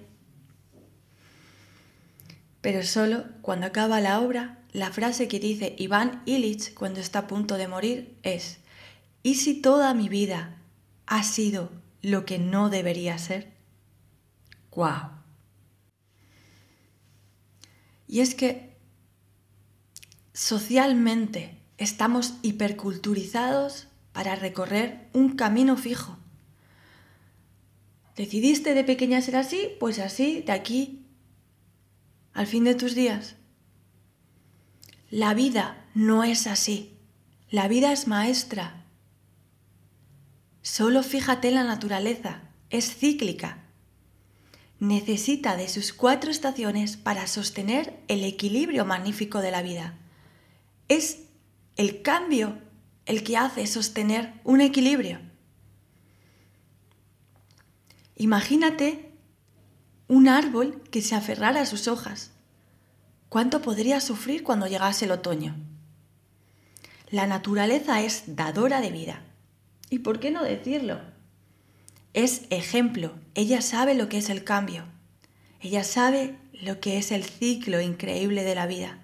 Pero 2.60 2.82
solo 2.82 3.24
cuando 3.42 3.66
acaba 3.66 4.00
la 4.00 4.20
obra, 4.20 4.58
la 4.72 4.90
frase 4.90 5.28
que 5.28 5.40
dice 5.40 5.74
Iván 5.78 6.22
Illich 6.26 6.74
cuando 6.74 7.00
está 7.00 7.20
a 7.20 7.26
punto 7.26 7.56
de 7.56 7.68
morir 7.68 8.16
es, 8.22 8.58
¿y 9.22 9.36
si 9.36 9.60
toda 9.60 9.94
mi 9.94 10.08
vida 10.08 10.58
ha 11.06 11.22
sido 11.22 11.70
lo 12.02 12.24
que 12.24 12.38
no 12.38 12.70
debería 12.70 13.18
ser? 13.18 13.52
¡Guau! 14.70 15.10
Y 18.06 18.20
es 18.20 18.34
que 18.34 18.76
socialmente 20.32 21.56
estamos 21.78 22.34
hiperculturizados 22.42 23.88
para 24.12 24.34
recorrer 24.34 25.08
un 25.12 25.36
camino 25.36 25.76
fijo. 25.76 26.18
¿Decidiste 28.16 28.74
de 28.74 28.84
pequeña 28.84 29.22
ser 29.22 29.36
así? 29.36 29.70
Pues 29.78 29.98
así, 29.98 30.42
de 30.42 30.52
aquí 30.52 30.99
al 32.40 32.46
fin 32.46 32.64
de 32.64 32.74
tus 32.74 32.94
días. 32.94 33.36
La 35.10 35.34
vida 35.34 35.86
no 35.94 36.24
es 36.24 36.46
así. 36.46 36.96
La 37.50 37.68
vida 37.68 37.92
es 37.92 38.08
maestra. 38.08 38.86
Solo 40.62 41.02
fíjate 41.02 41.48
en 41.48 41.56
la 41.56 41.64
naturaleza. 41.64 42.40
Es 42.70 42.96
cíclica. 42.96 43.66
Necesita 44.78 45.54
de 45.54 45.68
sus 45.68 45.92
cuatro 45.92 46.30
estaciones 46.30 46.96
para 46.96 47.26
sostener 47.26 48.02
el 48.08 48.24
equilibrio 48.24 48.86
magnífico 48.86 49.42
de 49.42 49.50
la 49.50 49.60
vida. 49.60 49.98
Es 50.88 51.24
el 51.76 52.00
cambio 52.00 52.56
el 53.04 53.22
que 53.22 53.36
hace 53.36 53.66
sostener 53.66 54.32
un 54.44 54.62
equilibrio. 54.62 55.20
Imagínate 58.16 59.09
un 60.10 60.28
árbol 60.28 60.82
que 60.90 61.02
se 61.02 61.14
aferrara 61.14 61.60
a 61.60 61.66
sus 61.66 61.86
hojas. 61.86 62.32
¿Cuánto 63.28 63.62
podría 63.62 64.00
sufrir 64.00 64.42
cuando 64.42 64.66
llegase 64.66 65.04
el 65.04 65.12
otoño? 65.12 65.54
La 67.10 67.28
naturaleza 67.28 68.02
es 68.02 68.24
dadora 68.26 68.80
de 68.80 68.90
vida. 68.90 69.22
¿Y 69.88 70.00
por 70.00 70.18
qué 70.18 70.32
no 70.32 70.42
decirlo? 70.42 71.00
Es 72.12 72.42
ejemplo. 72.50 73.12
Ella 73.36 73.62
sabe 73.62 73.94
lo 73.94 74.08
que 74.08 74.18
es 74.18 74.30
el 74.30 74.42
cambio. 74.42 74.82
Ella 75.60 75.84
sabe 75.84 76.36
lo 76.54 76.80
que 76.80 76.98
es 76.98 77.12
el 77.12 77.22
ciclo 77.22 77.80
increíble 77.80 78.42
de 78.42 78.56
la 78.56 78.66
vida. 78.66 78.98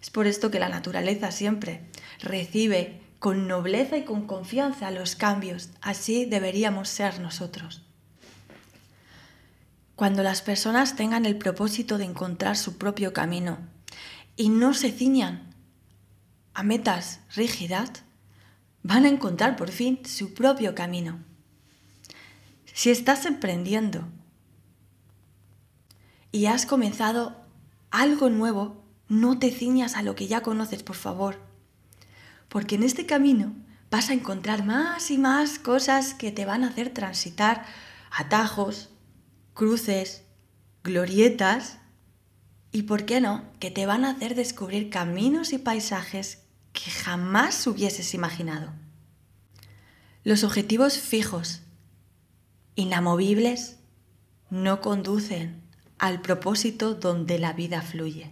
Es 0.00 0.08
por 0.08 0.26
esto 0.26 0.50
que 0.50 0.58
la 0.58 0.70
naturaleza 0.70 1.32
siempre 1.32 1.82
recibe 2.20 2.99
con 3.20 3.46
nobleza 3.46 3.98
y 3.98 4.04
con 4.04 4.26
confianza 4.26 4.90
los 4.90 5.14
cambios. 5.14 5.68
Así 5.82 6.24
deberíamos 6.24 6.88
ser 6.88 7.20
nosotros. 7.20 7.82
Cuando 9.94 10.22
las 10.22 10.40
personas 10.40 10.96
tengan 10.96 11.26
el 11.26 11.36
propósito 11.36 11.98
de 11.98 12.06
encontrar 12.06 12.56
su 12.56 12.78
propio 12.78 13.12
camino 13.12 13.58
y 14.36 14.48
no 14.48 14.72
se 14.72 14.90
ciñan 14.90 15.54
a 16.54 16.62
metas 16.62 17.20
rígidas, 17.36 17.90
van 18.82 19.04
a 19.04 19.10
encontrar 19.10 19.54
por 19.54 19.70
fin 19.70 20.00
su 20.06 20.32
propio 20.32 20.74
camino. 20.74 21.18
Si 22.72 22.88
estás 22.88 23.26
emprendiendo 23.26 24.08
y 26.32 26.46
has 26.46 26.64
comenzado 26.64 27.36
algo 27.90 28.30
nuevo, 28.30 28.82
no 29.08 29.38
te 29.38 29.50
ciñas 29.50 29.94
a 29.94 30.02
lo 30.02 30.14
que 30.14 30.26
ya 30.26 30.40
conoces, 30.40 30.82
por 30.82 30.96
favor 30.96 31.49
porque 32.50 32.74
en 32.74 32.82
este 32.82 33.06
camino 33.06 33.54
vas 33.90 34.10
a 34.10 34.12
encontrar 34.12 34.66
más 34.66 35.10
y 35.10 35.16
más 35.16 35.58
cosas 35.58 36.12
que 36.12 36.32
te 36.32 36.44
van 36.44 36.64
a 36.64 36.68
hacer 36.68 36.92
transitar 36.92 37.64
atajos, 38.10 38.90
cruces, 39.54 40.24
glorietas 40.84 41.78
y, 42.72 42.82
¿por 42.82 43.06
qué 43.06 43.20
no?, 43.20 43.44
que 43.60 43.70
te 43.70 43.86
van 43.86 44.04
a 44.04 44.10
hacer 44.10 44.34
descubrir 44.34 44.90
caminos 44.90 45.52
y 45.52 45.58
paisajes 45.58 46.42
que 46.72 46.90
jamás 46.90 47.66
hubieses 47.66 48.14
imaginado. 48.14 48.72
Los 50.24 50.44
objetivos 50.44 50.98
fijos, 50.98 51.62
inamovibles, 52.74 53.78
no 54.50 54.80
conducen 54.80 55.62
al 55.98 56.20
propósito 56.20 56.94
donde 56.94 57.38
la 57.38 57.52
vida 57.52 57.80
fluye. 57.80 58.30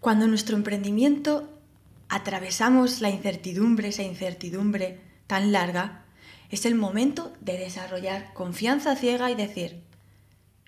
Cuando 0.00 0.26
nuestro 0.26 0.56
emprendimiento 0.56 1.53
atravesamos 2.14 3.00
la 3.00 3.10
incertidumbre, 3.10 3.88
esa 3.88 4.04
incertidumbre 4.04 5.00
tan 5.26 5.50
larga, 5.50 6.04
es 6.48 6.64
el 6.64 6.76
momento 6.76 7.32
de 7.40 7.58
desarrollar 7.58 8.32
confianza 8.34 8.94
ciega 8.94 9.32
y 9.32 9.34
decir, 9.34 9.82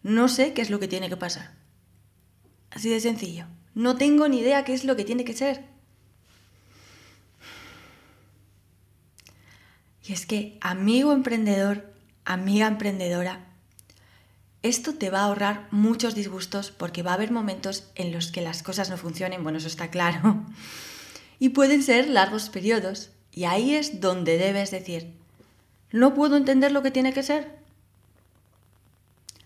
no 0.02 0.26
sé 0.26 0.54
qué 0.54 0.62
es 0.62 0.70
lo 0.70 0.80
que 0.80 0.88
tiene 0.88 1.09
que 1.09 1.16
pasar. 1.16 1.54
Así 2.72 2.90
de 2.90 2.98
sencillo. 2.98 3.46
No 3.74 3.96
tengo 3.96 4.26
ni 4.26 4.40
idea 4.40 4.64
qué 4.64 4.74
es 4.74 4.82
lo 4.82 4.96
que 4.96 5.04
tiene 5.04 5.24
que 5.24 5.35
ser. 5.35 5.64
Y 10.04 10.14
es 10.14 10.26
que, 10.26 10.59
amigo 10.61 11.12
emprendedor, 11.12 11.92
amiga 12.24 12.66
emprendedora, 12.66 13.46
esto 14.62 14.94
te 14.94 15.11
va 15.11 15.20
a 15.20 15.24
ahorrar 15.26 15.68
muchos 15.70 16.16
disgustos 16.16 16.72
porque 16.72 17.04
va 17.04 17.12
a 17.12 17.14
haber 17.14 17.30
momentos 17.30 17.88
en 17.94 18.11
los 18.11 18.32
que 18.32 18.40
las 18.40 18.64
cosas 18.64 18.90
no 18.90 18.96
funcionen, 18.96 19.44
bueno, 19.44 19.59
eso 19.59 19.68
está 19.68 19.90
claro 19.90 20.44
y 21.38 21.51
pueden 21.51 21.83
ser 21.83 22.09
largos 22.09 22.49
periodos. 22.49 23.11
Y 23.33 23.44
ahí 23.44 23.75
es 23.75 24.01
donde 24.01 24.38
debes 24.38 24.70
decir, 24.70 25.14
no 25.90 26.14
puedo 26.14 26.37
entender 26.37 26.72
lo 26.72 26.83
que 26.83 26.90
tiene 26.90 27.12
que 27.12 27.22
ser. 27.22 27.57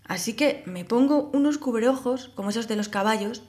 Así 0.05 0.33
que 0.33 0.63
me 0.65 0.85
pongo 0.85 1.29
unos 1.33 1.57
cubreojos, 1.57 2.29
como 2.29 2.49
esos 2.49 2.67
de 2.67 2.75
los 2.75 2.89
caballos, 2.89 3.43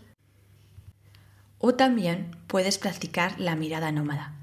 o 1.58 1.74
también 1.74 2.36
puedes 2.46 2.78
practicar 2.78 3.38
la 3.40 3.56
mirada 3.56 3.92
nómada. 3.92 4.36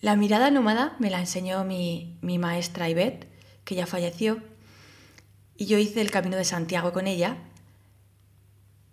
La 0.00 0.16
mirada 0.16 0.50
nómada 0.50 0.96
me 0.98 1.10
la 1.10 1.20
enseñó 1.20 1.64
mi, 1.64 2.18
mi 2.20 2.38
maestra 2.38 2.88
Ivette, 2.88 3.28
que 3.64 3.74
ya 3.74 3.86
falleció, 3.86 4.42
y 5.56 5.66
yo 5.66 5.78
hice 5.78 6.00
el 6.00 6.10
Camino 6.10 6.36
de 6.36 6.44
Santiago 6.44 6.92
con 6.92 7.06
ella. 7.06 7.38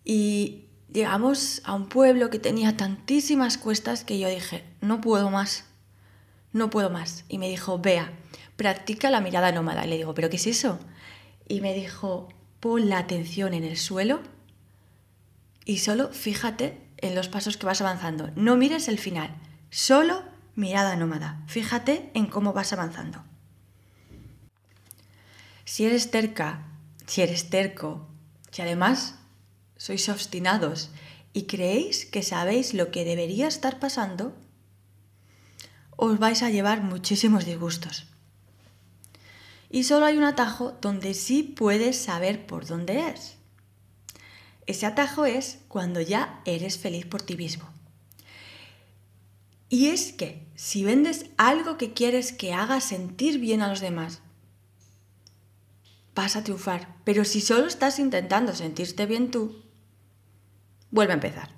Y 0.06 0.62
llegamos 0.93 1.62
a 1.65 1.73
un 1.73 1.88
pueblo 1.88 2.29
que 2.29 2.39
tenía 2.39 2.77
tantísimas 2.77 3.58
cuestas 3.58 4.03
que 4.03 4.19
yo 4.19 4.29
dije, 4.29 4.63
no 4.79 5.01
puedo 5.01 5.29
más, 5.29 5.65
no 6.53 6.69
puedo 6.69 6.89
más. 6.89 7.25
Y 7.27 7.39
me 7.39 7.49
dijo, 7.49 7.79
vea, 7.79 8.12
practica 8.56 9.10
la 9.10 9.19
mirada 9.19 9.51
nómada. 9.51 9.86
Y 9.86 9.89
le 9.89 9.97
digo, 9.97 10.13
¿pero 10.13 10.29
qué 10.29 10.38
es 10.38 10.47
eso? 10.47 10.79
Y 11.47 11.62
me 11.62 11.73
dijo, 11.73 12.29
pon 12.60 12.89
la 12.89 12.99
atención 12.99 13.53
en 13.53 13.63
el 13.63 13.77
suelo 13.77 14.21
y 15.65 15.79
solo 15.79 16.10
fíjate 16.10 16.79
en 16.97 17.15
los 17.15 17.27
pasos 17.27 17.58
que 17.58 17.65
vas 17.65 17.82
avanzando. 17.82 18.32
No 18.36 18.56
mires 18.56 18.88
el 18.88 18.99
final, 18.99 19.36
solo 19.69 20.23
mirada 20.56 20.95
nómada. 20.95 21.43
Fíjate 21.47 22.12
en 22.13 22.27
cómo 22.27 22.53
vas 22.53 22.71
avanzando. 22.71 23.23
Si 25.65 25.86
eres 25.86 26.12
terca, 26.12 26.67
si 27.08 27.21
eres 27.21 27.49
terco, 27.49 28.08
si 28.51 28.62
además 28.62 29.15
sois 29.84 30.07
obstinados 30.07 30.91
y 31.34 31.43
creéis 31.43 32.05
que 32.05 32.23
sabéis 32.23 32.73
lo 32.73 32.89
que 32.89 33.03
debería 33.03 33.49
estar 33.49 33.81
pasando, 33.81 34.34
os 35.97 36.19
vais 36.19 36.41
a 36.41 36.49
llevar 36.49 36.81
muchísimos 36.81 37.43
disgustos. 37.43 38.05
Y 39.69 39.84
solo 39.84 40.05
hay 40.05 40.17
un 40.17 40.23
atajo 40.23 40.77
donde 40.79 41.13
sí 41.13 41.43
puedes 41.43 41.97
saber 41.97 42.47
por 42.47 42.65
dónde 42.65 43.09
es. 43.09 43.36
Ese 44.67 44.86
atajo 44.86 45.25
es 45.25 45.59
cuando 45.67 45.99
ya 45.99 46.41
eres 46.45 46.77
feliz 46.77 47.05
por 47.05 47.21
ti 47.21 47.36
mismo. 47.36 47.69
Y 49.67 49.88
es 49.88 50.13
que 50.13 50.47
si 50.55 50.86
vendes 50.86 51.25
algo 51.36 51.77
que 51.77 51.91
quieres 51.91 52.31
que 52.31 52.53
haga 52.53 52.79
sentir 52.79 53.38
bien 53.38 53.61
a 53.61 53.67
los 53.67 53.81
demás, 53.81 54.21
vas 56.15 56.38
a 56.38 56.43
triunfar. 56.45 56.95
Pero 57.03 57.25
si 57.25 57.41
solo 57.41 57.67
estás 57.67 57.99
intentando 57.99 58.55
sentirte 58.55 59.05
bien 59.05 59.29
tú, 59.29 59.62
vuelve 60.94 61.12
a 61.12 61.16
empezar. 61.16 61.50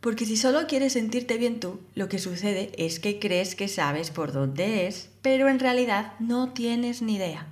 Porque 0.00 0.24
si 0.24 0.36
solo 0.36 0.66
quieres 0.66 0.94
sentirte 0.94 1.38
bien 1.38 1.60
tú, 1.60 1.80
lo 1.94 2.08
que 2.08 2.18
sucede 2.18 2.72
es 2.78 2.98
que 2.98 3.18
crees 3.18 3.54
que 3.54 3.68
sabes 3.68 4.10
por 4.10 4.32
dónde 4.32 4.86
es, 4.86 5.10
pero 5.22 5.48
en 5.48 5.58
realidad 5.58 6.14
no 6.18 6.52
tienes 6.52 7.02
ni 7.02 7.16
idea. 7.16 7.48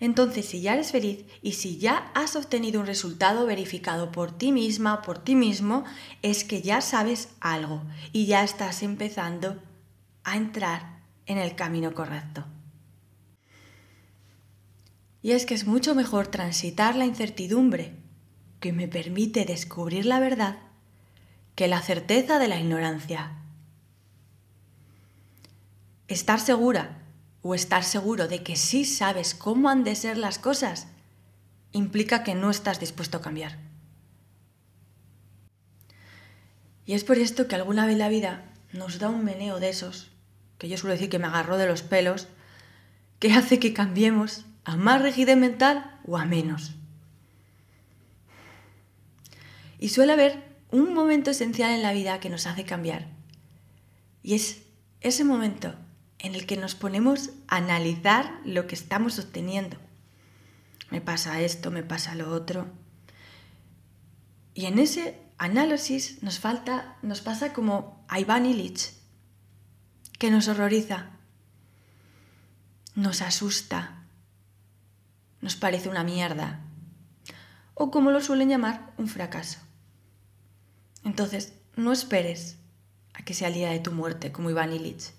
Entonces, 0.00 0.46
si 0.46 0.60
ya 0.60 0.74
eres 0.74 0.92
feliz 0.92 1.24
y 1.42 1.52
si 1.52 1.78
ya 1.78 2.10
has 2.14 2.36
obtenido 2.36 2.80
un 2.80 2.86
resultado 2.86 3.46
verificado 3.46 4.12
por 4.12 4.36
ti 4.36 4.52
misma, 4.52 5.02
por 5.02 5.18
ti 5.18 5.34
mismo, 5.34 5.84
es 6.22 6.44
que 6.44 6.62
ya 6.62 6.80
sabes 6.80 7.28
algo 7.40 7.82
y 8.12 8.26
ya 8.26 8.42
estás 8.42 8.82
empezando 8.82 9.62
a 10.24 10.36
entrar 10.36 11.00
en 11.26 11.38
el 11.38 11.54
camino 11.54 11.94
correcto. 11.94 12.44
Y 15.24 15.32
es 15.32 15.46
que 15.46 15.54
es 15.54 15.66
mucho 15.66 15.94
mejor 15.94 16.26
transitar 16.26 16.96
la 16.96 17.06
incertidumbre 17.06 17.94
que 18.60 18.74
me 18.74 18.88
permite 18.88 19.46
descubrir 19.46 20.04
la 20.04 20.20
verdad 20.20 20.58
que 21.54 21.66
la 21.66 21.80
certeza 21.80 22.38
de 22.38 22.46
la 22.46 22.60
ignorancia. 22.60 23.32
Estar 26.08 26.40
segura 26.40 26.98
o 27.40 27.54
estar 27.54 27.84
seguro 27.84 28.28
de 28.28 28.42
que 28.42 28.54
sí 28.54 28.84
sabes 28.84 29.34
cómo 29.34 29.70
han 29.70 29.82
de 29.82 29.94
ser 29.94 30.18
las 30.18 30.38
cosas 30.38 30.88
implica 31.72 32.22
que 32.22 32.34
no 32.34 32.50
estás 32.50 32.78
dispuesto 32.78 33.16
a 33.16 33.22
cambiar. 33.22 33.58
Y 36.84 36.92
es 36.92 37.02
por 37.02 37.16
esto 37.16 37.48
que 37.48 37.54
alguna 37.54 37.86
vez 37.86 37.96
la 37.96 38.10
vida 38.10 38.44
nos 38.74 38.98
da 38.98 39.08
un 39.08 39.24
meneo 39.24 39.58
de 39.58 39.70
esos, 39.70 40.10
que 40.58 40.68
yo 40.68 40.76
suelo 40.76 40.92
decir 40.92 41.08
que 41.08 41.18
me 41.18 41.28
agarró 41.28 41.56
de 41.56 41.66
los 41.66 41.80
pelos, 41.80 42.28
que 43.20 43.32
hace 43.32 43.58
que 43.58 43.72
cambiemos 43.72 44.44
a 44.64 44.76
más 44.76 45.02
rigidez 45.02 45.36
mental 45.36 46.00
o 46.06 46.18
a 46.18 46.24
menos. 46.24 46.74
Y 49.78 49.90
suele 49.90 50.12
haber 50.12 50.56
un 50.70 50.94
momento 50.94 51.30
esencial 51.30 51.70
en 51.72 51.82
la 51.82 51.92
vida 51.92 52.20
que 52.20 52.30
nos 52.30 52.46
hace 52.46 52.64
cambiar. 52.64 53.08
Y 54.22 54.34
es 54.34 54.62
ese 55.00 55.24
momento 55.24 55.74
en 56.18 56.34
el 56.34 56.46
que 56.46 56.56
nos 56.56 56.74
ponemos 56.74 57.30
a 57.48 57.56
analizar 57.56 58.40
lo 58.44 58.66
que 58.66 58.74
estamos 58.74 59.18
obteniendo. 59.18 59.76
Me 60.90 61.00
pasa 61.00 61.40
esto, 61.42 61.70
me 61.70 61.82
pasa 61.82 62.14
lo 62.14 62.32
otro. 62.32 62.66
Y 64.54 64.66
en 64.66 64.78
ese 64.78 65.20
análisis 65.36 66.22
nos 66.22 66.38
falta, 66.38 66.96
nos 67.02 67.20
pasa 67.20 67.52
como 67.52 68.04
a 68.08 68.20
Iván 68.20 68.46
Illich, 68.46 68.92
que 70.18 70.30
nos 70.30 70.48
horroriza, 70.48 71.10
nos 72.94 73.20
asusta, 73.20 74.03
nos 75.44 75.56
parece 75.56 75.90
una 75.90 76.04
mierda, 76.04 76.58
o 77.74 77.90
como 77.90 78.10
lo 78.10 78.22
suelen 78.22 78.48
llamar, 78.48 78.94
un 78.96 79.08
fracaso. 79.08 79.58
Entonces, 81.04 81.52
no 81.76 81.92
esperes 81.92 82.56
a 83.12 83.26
que 83.26 83.34
sea 83.34 83.48
el 83.48 83.54
día 83.54 83.68
de 83.68 83.78
tu 83.78 83.92
muerte, 83.92 84.32
como 84.32 84.48
Iván 84.48 84.72
Illich. 84.72 85.12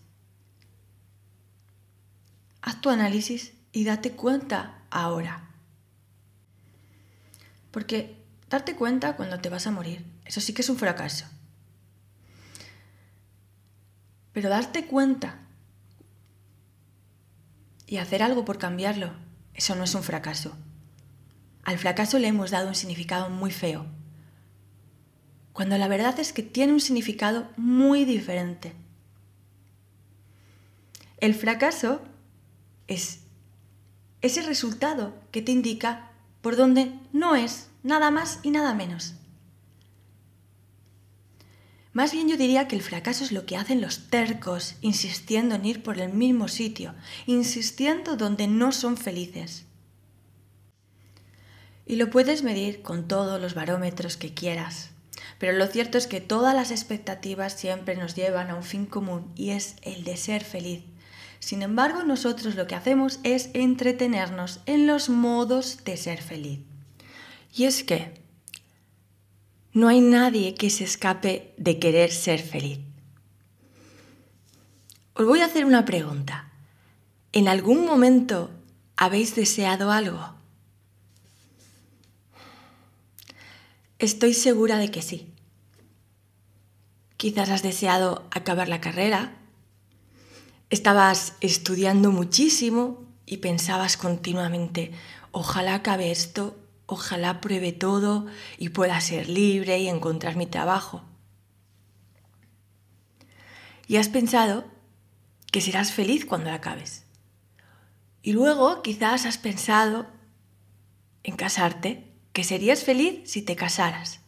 Haz 2.64 2.82
tu 2.82 2.90
análisis 2.90 3.54
y 3.72 3.84
date 3.84 4.14
cuenta 4.14 4.82
ahora. 4.90 5.48
Porque 7.70 8.20
darte 8.50 8.76
cuenta 8.76 9.16
cuando 9.16 9.40
te 9.42 9.50
vas 9.50 9.68
a 9.68 9.72
morir, 9.72 10.04
eso 10.26 10.42
sí 10.42 10.56
que 10.56 10.64
es 10.64 10.70
un 10.70 10.78
fracaso. 10.78 11.28
Pero 14.34 14.50
darte 14.50 14.88
cuenta 14.88 15.38
y 17.86 17.98
hacer 17.98 18.24
algo 18.24 18.44
por 18.44 18.58
cambiarlo, 18.58 19.14
eso 19.56 19.76
no 19.76 19.84
es 19.84 19.96
un 19.96 20.04
fracaso. 20.04 20.56
Al 21.64 21.78
fracaso 21.78 22.20
le 22.20 22.28
hemos 22.28 22.52
dado 22.52 22.68
un 22.68 22.76
significado 22.76 23.30
muy 23.30 23.52
feo, 23.52 23.88
cuando 25.54 25.78
la 25.78 25.88
verdad 25.88 26.20
es 26.20 26.34
que 26.34 26.44
tiene 26.44 26.74
un 26.74 26.82
significado 26.82 27.50
muy 27.56 28.04
diferente. 28.04 28.74
El 31.18 31.34
fracaso 31.34 32.02
es 32.88 33.22
ese 34.22 34.42
resultado 34.42 35.16
que 35.32 35.42
te 35.42 35.52
indica 35.52 36.12
por 36.42 36.58
dónde 36.58 36.94
no 37.14 37.36
es 37.36 37.70
nada 37.84 38.12
más 38.12 38.40
y 38.44 38.52
nada 38.52 38.74
menos. 38.74 39.16
Más 41.96 42.12
bien 42.12 42.28
yo 42.28 42.36
diría 42.36 42.68
que 42.68 42.76
el 42.76 42.82
fracaso 42.82 43.24
es 43.24 43.32
lo 43.32 43.46
que 43.46 43.56
hacen 43.56 43.80
los 43.80 44.10
tercos, 44.10 44.76
insistiendo 44.82 45.56
en 45.56 45.64
ir 45.64 45.82
por 45.82 45.98
el 45.98 46.12
mismo 46.12 46.50
sitio, 46.50 46.94
insistiendo 47.26 48.18
donde 48.18 48.48
no 48.48 48.74
son 48.74 48.98
felices. 48.98 49.64
Y 51.86 51.96
lo 51.96 52.10
puedes 52.10 52.44
medir 52.44 52.82
con 52.82 53.08
todos 53.08 53.40
los 53.40 53.54
barómetros 53.54 54.18
que 54.18 54.34
quieras. 54.34 54.90
Pero 55.40 55.54
lo 55.54 55.68
cierto 55.68 55.98
es 55.98 56.08
que 56.08 56.20
todas 56.20 56.54
las 56.54 56.72
expectativas 56.72 57.54
siempre 57.54 57.96
nos 57.96 58.14
llevan 58.14 58.50
a 58.50 58.56
un 58.56 58.64
fin 58.64 58.86
común 58.86 59.32
y 59.34 59.52
es 59.52 59.78
el 59.82 60.04
de 60.04 60.18
ser 60.18 60.44
feliz. 60.44 60.84
Sin 61.40 61.62
embargo, 61.62 62.04
nosotros 62.04 62.56
lo 62.56 62.68
que 62.68 62.76
hacemos 62.76 63.22
es 63.24 63.52
entretenernos 63.54 64.60
en 64.66 64.86
los 64.86 65.08
modos 65.08 65.86
de 65.86 65.96
ser 65.96 66.22
feliz. 66.22 66.60
Y 67.56 67.64
es 67.64 67.86
que 67.86 68.25
no 69.76 69.90
hay 69.90 70.00
nadie 70.00 70.56
que 70.56 70.70
se 70.70 70.86
escape 70.86 71.54
de 71.58 71.80
querer 71.80 72.10
ser 72.10 72.42
feliz. 72.42 72.80
Os 75.14 75.26
voy 75.26 75.42
a 75.42 75.46
hacer 75.48 75.66
una 75.66 75.84
pregunta. 75.84 76.50
¿En 77.34 77.50
algún 77.50 77.86
momento 77.86 78.52
habéis 78.96 79.36
deseado 79.36 79.92
algo? 79.92 80.34
Estoy 84.00 84.34
segura 84.34 84.78
de 84.78 84.92
que 84.92 85.02
sí. 85.02 85.34
Quizás 87.18 87.50
has 87.50 87.62
deseado 87.62 88.30
acabar 88.32 88.70
la 88.70 88.80
carrera, 88.80 89.36
estabas 90.70 91.34
estudiando 91.42 92.12
muchísimo 92.12 93.04
y 93.26 93.38
pensabas 93.38 93.98
continuamente, 93.98 94.94
ojalá 95.32 95.76
acabe 95.76 96.12
esto, 96.12 96.56
ojalá 96.86 97.42
pruebe 97.42 97.72
todo 97.72 98.28
y 98.58 98.70
pueda 98.70 99.00
ser 99.02 99.30
libre 99.30 99.80
y 99.80 99.88
encontrar 99.88 100.36
mi 100.36 100.46
trabajo. 100.46 101.04
Y 103.88 103.98
has 103.98 104.10
pensado 104.10 104.66
que 105.52 105.62
serás 105.62 105.92
feliz 105.92 106.26
cuando 106.26 106.50
la 106.50 106.56
acabes. 106.56 107.06
Y 108.22 108.34
luego 108.34 108.82
quizás 108.82 109.26
has 109.26 109.38
pensado 109.38 110.08
en 111.24 111.36
casarte 111.36 112.12
que 112.34 112.44
serías 112.44 112.84
feliz 112.84 113.30
si 113.32 113.42
te 113.42 113.56
casaras. 113.56 114.22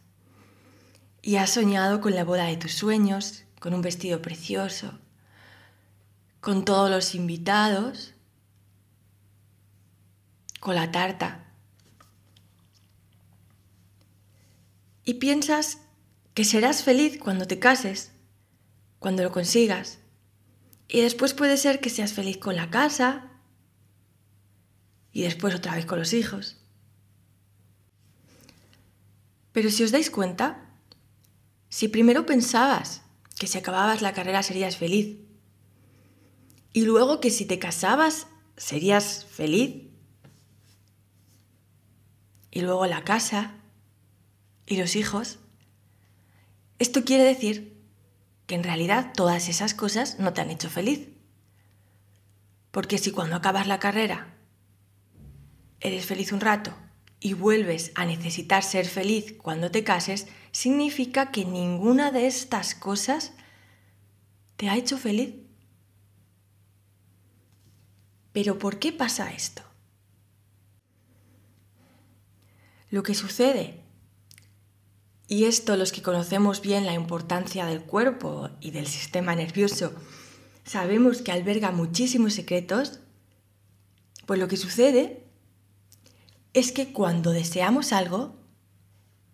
Y 1.20 1.36
has 1.36 1.50
soñado 1.50 2.00
con 2.00 2.14
la 2.14 2.24
boda 2.24 2.44
de 2.44 2.56
tus 2.56 2.72
sueños, 2.72 3.44
con 3.60 3.74
un 3.74 3.82
vestido 3.82 4.22
precioso, 4.22 4.98
con 6.40 6.64
todos 6.64 6.90
los 6.90 7.14
invitados, 7.14 8.14
con 10.60 10.76
la 10.76 10.92
tarta. 10.92 11.47
Y 15.08 15.14
piensas 15.14 15.78
que 16.34 16.44
serás 16.44 16.82
feliz 16.84 17.18
cuando 17.18 17.46
te 17.46 17.58
cases, 17.58 18.12
cuando 18.98 19.22
lo 19.22 19.32
consigas. 19.32 20.00
Y 20.86 21.00
después 21.00 21.32
puede 21.32 21.56
ser 21.56 21.80
que 21.80 21.88
seas 21.88 22.12
feliz 22.12 22.36
con 22.36 22.56
la 22.56 22.68
casa 22.68 23.30
y 25.10 25.22
después 25.22 25.54
otra 25.54 25.74
vez 25.76 25.86
con 25.86 25.98
los 25.98 26.12
hijos. 26.12 26.58
Pero 29.52 29.70
si 29.70 29.82
os 29.82 29.92
dais 29.92 30.10
cuenta, 30.10 30.74
si 31.70 31.88
primero 31.88 32.26
pensabas 32.26 33.00
que 33.38 33.46
si 33.46 33.56
acababas 33.56 34.02
la 34.02 34.12
carrera 34.12 34.42
serías 34.42 34.76
feliz, 34.76 35.16
y 36.74 36.82
luego 36.82 37.18
que 37.22 37.30
si 37.30 37.46
te 37.46 37.58
casabas 37.58 38.26
serías 38.58 39.24
feliz, 39.24 39.88
y 42.50 42.60
luego 42.60 42.84
la 42.84 43.04
casa 43.04 43.57
y 44.68 44.76
los 44.76 44.96
hijos, 44.96 45.38
esto 46.78 47.02
quiere 47.02 47.24
decir 47.24 47.74
que 48.46 48.54
en 48.54 48.62
realidad 48.62 49.12
todas 49.16 49.48
esas 49.48 49.72
cosas 49.72 50.18
no 50.18 50.34
te 50.34 50.42
han 50.42 50.50
hecho 50.50 50.68
feliz. 50.68 51.08
Porque 52.70 52.98
si 52.98 53.10
cuando 53.10 53.36
acabas 53.36 53.66
la 53.66 53.78
carrera 53.78 54.34
eres 55.80 56.04
feliz 56.04 56.32
un 56.32 56.40
rato 56.40 56.74
y 57.18 57.32
vuelves 57.32 57.92
a 57.94 58.04
necesitar 58.04 58.62
ser 58.62 58.86
feliz 58.86 59.34
cuando 59.38 59.70
te 59.70 59.84
cases, 59.84 60.26
significa 60.52 61.30
que 61.30 61.46
ninguna 61.46 62.10
de 62.10 62.26
estas 62.26 62.74
cosas 62.74 63.32
te 64.56 64.68
ha 64.68 64.76
hecho 64.76 64.98
feliz. 64.98 65.34
Pero 68.32 68.58
¿por 68.58 68.78
qué 68.78 68.92
pasa 68.92 69.32
esto? 69.32 69.62
Lo 72.90 73.02
que 73.02 73.14
sucede, 73.14 73.87
y 75.28 75.44
esto 75.44 75.76
los 75.76 75.92
que 75.92 76.00
conocemos 76.00 76.62
bien 76.62 76.86
la 76.86 76.94
importancia 76.94 77.66
del 77.66 77.82
cuerpo 77.82 78.48
y 78.60 78.70
del 78.70 78.86
sistema 78.86 79.36
nervioso, 79.36 79.92
sabemos 80.64 81.20
que 81.20 81.32
alberga 81.32 81.70
muchísimos 81.70 82.32
secretos, 82.32 83.00
pues 84.24 84.40
lo 84.40 84.48
que 84.48 84.56
sucede 84.56 85.26
es 86.54 86.72
que 86.72 86.94
cuando 86.94 87.32
deseamos 87.32 87.92
algo, 87.92 88.36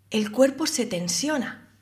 el 0.09 0.31
cuerpo 0.31 0.67
se 0.67 0.85
tensiona. 0.85 1.77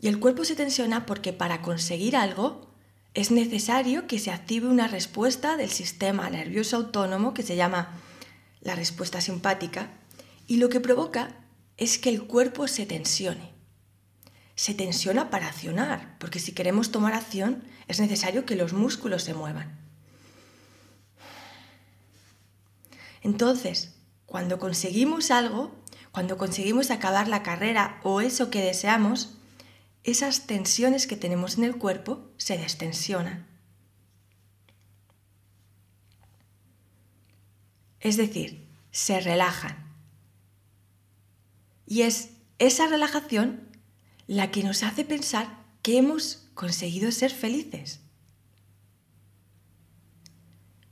Y 0.00 0.06
el 0.06 0.20
cuerpo 0.20 0.44
se 0.44 0.54
tensiona 0.54 1.06
porque 1.06 1.32
para 1.32 1.60
conseguir 1.60 2.16
algo 2.16 2.72
es 3.14 3.32
necesario 3.32 4.06
que 4.06 4.20
se 4.20 4.30
active 4.30 4.68
una 4.68 4.86
respuesta 4.86 5.56
del 5.56 5.70
sistema 5.70 6.30
nervioso 6.30 6.76
autónomo 6.76 7.34
que 7.34 7.42
se 7.42 7.56
llama 7.56 8.00
la 8.60 8.76
respuesta 8.76 9.20
simpática 9.20 9.90
y 10.46 10.58
lo 10.58 10.68
que 10.68 10.78
provoca 10.78 11.47
es 11.78 11.98
que 11.98 12.10
el 12.10 12.24
cuerpo 12.24 12.68
se 12.68 12.84
tensione. 12.84 13.52
Se 14.56 14.74
tensiona 14.74 15.30
para 15.30 15.46
accionar, 15.46 16.18
porque 16.18 16.40
si 16.40 16.52
queremos 16.52 16.90
tomar 16.90 17.14
acción 17.14 17.62
es 17.86 18.00
necesario 18.00 18.44
que 18.44 18.56
los 18.56 18.72
músculos 18.72 19.22
se 19.22 19.32
muevan. 19.32 19.78
Entonces, 23.22 23.94
cuando 24.26 24.58
conseguimos 24.58 25.30
algo, 25.30 25.72
cuando 26.10 26.36
conseguimos 26.36 26.90
acabar 26.90 27.28
la 27.28 27.44
carrera 27.44 28.00
o 28.02 28.20
eso 28.20 28.50
que 28.50 28.60
deseamos, 28.60 29.36
esas 30.02 30.46
tensiones 30.46 31.06
que 31.06 31.16
tenemos 31.16 31.58
en 31.58 31.64
el 31.64 31.76
cuerpo 31.76 32.28
se 32.36 32.58
destensionan. 32.58 33.46
Es 38.00 38.16
decir, 38.16 38.66
se 38.90 39.20
relajan. 39.20 39.87
Y 41.88 42.02
es 42.02 42.30
esa 42.58 42.86
relajación 42.86 43.68
la 44.26 44.50
que 44.50 44.62
nos 44.62 44.82
hace 44.82 45.04
pensar 45.04 45.64
que 45.82 45.96
hemos 45.96 46.48
conseguido 46.54 47.10
ser 47.10 47.32
felices. 47.32 48.00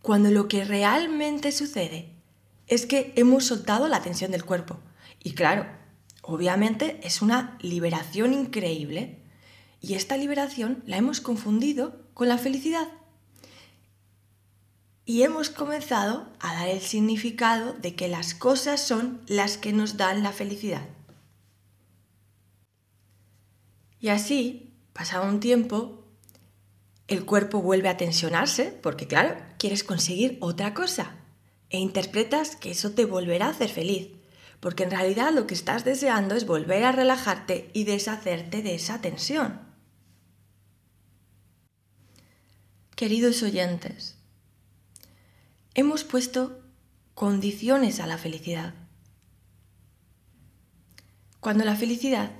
Cuando 0.00 0.30
lo 0.30 0.48
que 0.48 0.64
realmente 0.64 1.52
sucede 1.52 2.14
es 2.66 2.86
que 2.86 3.12
hemos 3.16 3.44
soltado 3.44 3.88
la 3.88 4.02
tensión 4.02 4.30
del 4.30 4.44
cuerpo. 4.44 4.78
Y 5.22 5.34
claro, 5.34 5.66
Obviamente 6.28 6.98
es 7.04 7.22
una 7.22 7.56
liberación 7.60 8.34
increíble 8.34 9.20
y 9.80 9.94
esta 9.94 10.16
liberación 10.16 10.82
la 10.84 10.96
hemos 10.96 11.20
confundido 11.20 12.00
con 12.14 12.28
la 12.28 12.36
felicidad. 12.36 12.88
Y 15.06 15.22
hemos 15.22 15.48
comenzado 15.48 16.26
a 16.40 16.52
dar 16.52 16.68
el 16.68 16.82
significado 16.82 17.72
de 17.72 17.94
que 17.94 18.08
las 18.08 18.34
cosas 18.34 18.86
son 18.86 19.22
las 19.26 19.56
que 19.56 19.72
nos 19.72 19.96
dan 19.96 20.22
la 20.22 20.32
felicidad. 20.32 20.86
Y 23.98 24.08
así, 24.08 24.74
pasado 24.92 25.26
un 25.26 25.40
tiempo, 25.40 26.04
el 27.08 27.24
cuerpo 27.24 27.62
vuelve 27.62 27.88
a 27.88 27.96
tensionarse 27.96 28.78
porque, 28.82 29.06
claro, 29.06 29.36
quieres 29.58 29.82
conseguir 29.82 30.36
otra 30.40 30.74
cosa 30.74 31.14
e 31.70 31.78
interpretas 31.78 32.56
que 32.56 32.72
eso 32.72 32.90
te 32.90 33.06
volverá 33.06 33.46
a 33.46 33.50
hacer 33.50 33.70
feliz 33.70 34.08
porque 34.60 34.84
en 34.84 34.90
realidad 34.90 35.32
lo 35.32 35.46
que 35.46 35.54
estás 35.54 35.84
deseando 35.84 36.34
es 36.34 36.46
volver 36.46 36.84
a 36.84 36.92
relajarte 36.92 37.70
y 37.72 37.84
deshacerte 37.84 38.62
de 38.62 38.74
esa 38.74 39.00
tensión. 39.00 39.60
Queridos 42.94 43.42
oyentes, 43.42 44.15
hemos 45.76 46.04
puesto 46.04 46.58
condiciones 47.14 48.00
a 48.00 48.06
la 48.06 48.16
felicidad. 48.16 48.72
Cuando 51.38 51.64
la 51.64 51.76
felicidad 51.76 52.30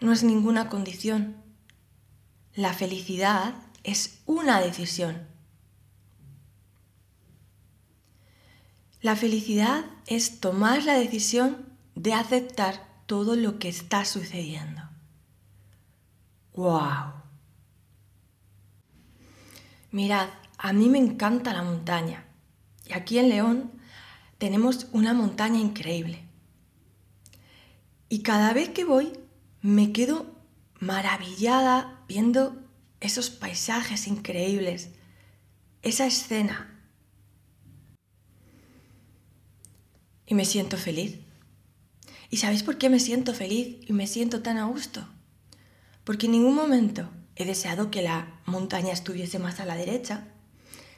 no 0.00 0.12
es 0.12 0.24
ninguna 0.24 0.70
condición, 0.70 1.36
la 2.54 2.72
felicidad 2.72 3.54
es 3.84 4.22
una 4.24 4.60
decisión. 4.60 5.28
La 9.02 9.14
felicidad 9.14 9.84
es 10.06 10.40
tomar 10.40 10.84
la 10.84 10.94
decisión 10.94 11.66
de 11.94 12.14
aceptar 12.14 13.04
todo 13.04 13.36
lo 13.36 13.58
que 13.58 13.68
está 13.68 14.06
sucediendo. 14.06 14.80
¡Wow! 16.54 17.12
Mirad, 19.90 20.30
a 20.62 20.72
mí 20.72 20.88
me 20.88 20.98
encanta 20.98 21.52
la 21.52 21.64
montaña. 21.64 22.24
Y 22.86 22.92
aquí 22.92 23.18
en 23.18 23.28
León 23.28 23.72
tenemos 24.38 24.86
una 24.92 25.12
montaña 25.12 25.58
increíble. 25.58 26.24
Y 28.08 28.20
cada 28.22 28.52
vez 28.52 28.68
que 28.68 28.84
voy 28.84 29.12
me 29.60 29.92
quedo 29.92 30.36
maravillada 30.78 32.04
viendo 32.06 32.62
esos 33.00 33.28
paisajes 33.28 34.06
increíbles, 34.06 34.90
esa 35.82 36.06
escena 36.06 36.80
y 40.26 40.34
me 40.34 40.44
siento 40.44 40.76
feliz. 40.76 41.18
¿Y 42.30 42.36
sabéis 42.36 42.62
por 42.62 42.78
qué 42.78 42.88
me 42.88 43.00
siento 43.00 43.34
feliz 43.34 43.78
y 43.84 43.92
me 43.92 44.06
siento 44.06 44.42
tan 44.42 44.58
a 44.58 44.66
gusto? 44.66 45.08
Porque 46.04 46.26
en 46.26 46.32
ningún 46.32 46.54
momento 46.54 47.10
he 47.34 47.44
deseado 47.44 47.90
que 47.90 48.02
la 48.02 48.40
montaña 48.46 48.92
estuviese 48.92 49.40
más 49.40 49.58
a 49.58 49.66
la 49.66 49.74
derecha, 49.74 50.28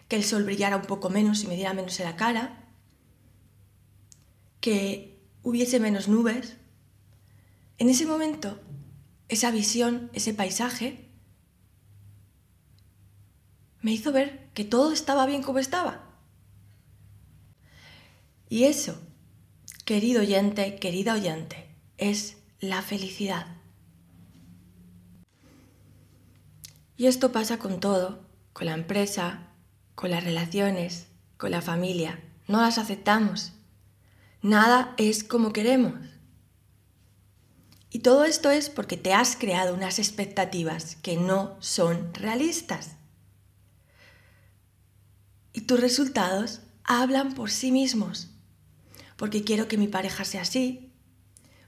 que 0.09 0.16
el 0.16 0.24
sol 0.24 0.44
brillara 0.44 0.76
un 0.76 0.86
poco 0.86 1.11
menos 1.11 1.42
y 1.42 1.46
me 1.46 1.57
diera 1.57 1.74
menos 1.74 1.98
en 2.00 2.07
la 2.07 2.16
cara, 2.16 2.68
que 4.61 5.20
hubiese 5.42 5.80
menos 5.80 6.09
nubes. 6.09 6.57
En 7.78 7.88
ese 7.88 8.07
momento, 8.07 8.61
esa 9.28 9.50
visión, 9.50 10.11
ese 10.12 10.34
paisaje, 10.34 11.11
me 13.80 13.92
hizo 13.92 14.12
ver 14.12 14.48
que 14.55 14.64
todo 14.64 14.92
estaba 14.92 15.26
bien 15.26 15.42
como 15.42 15.59
estaba. 15.59 16.05
Y 18.48 18.64
eso 18.64 18.98
Querido 19.84 20.22
oyente, 20.22 20.76
querida 20.76 21.12
oyente, 21.12 21.68
es 21.98 22.38
la 22.59 22.80
felicidad. 22.80 23.46
Y 26.96 27.05
esto 27.05 27.32
pasa 27.32 27.59
con 27.59 27.80
todo, 27.80 28.26
con 28.55 28.64
la 28.64 28.72
empresa, 28.72 29.48
con 29.95 30.11
las 30.11 30.24
relaciones, 30.24 31.07
con 31.36 31.51
la 31.51 31.62
familia. 31.62 32.22
No 32.49 32.61
las 32.61 32.78
aceptamos. 32.78 33.53
Nada 34.42 34.95
es 34.99 35.24
como 35.24 35.53
queremos. 35.53 35.95
Y 37.90 38.01
todo 38.01 38.24
esto 38.24 38.51
es 38.51 38.70
porque 38.70 38.97
te 38.97 39.14
has 39.14 39.36
creado 39.36 39.74
unas 39.74 39.99
expectativas 39.99 40.97
que 40.97 41.16
no 41.16 41.57
son 41.61 42.12
realistas. 42.14 42.97
Y 45.53 45.62
tus 45.62 45.80
resultados 45.80 46.61
hablan 46.84 47.34
por 47.34 47.51
sí 47.51 47.70
mismos 47.70 48.34
porque 49.16 49.45
quiero 49.45 49.68
que 49.68 49.78
mi 49.78 49.88
pareja 49.88 50.24
sea 50.24 50.42
así, 50.42 50.92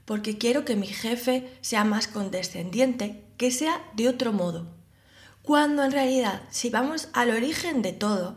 porque 0.05 0.37
quiero 0.37 0.65
que 0.65 0.75
mi 0.75 0.87
jefe 0.87 1.57
sea 1.61 1.83
más 1.83 2.07
condescendiente, 2.07 3.25
que 3.37 3.51
sea 3.51 3.81
de 3.95 4.09
otro 4.09 4.33
modo. 4.33 4.76
Cuando 5.47 5.85
en 5.85 5.93
realidad, 5.93 6.41
si 6.49 6.69
vamos 6.69 7.07
al 7.13 7.29
origen 7.29 7.81
de 7.81 7.93
todo, 7.93 8.35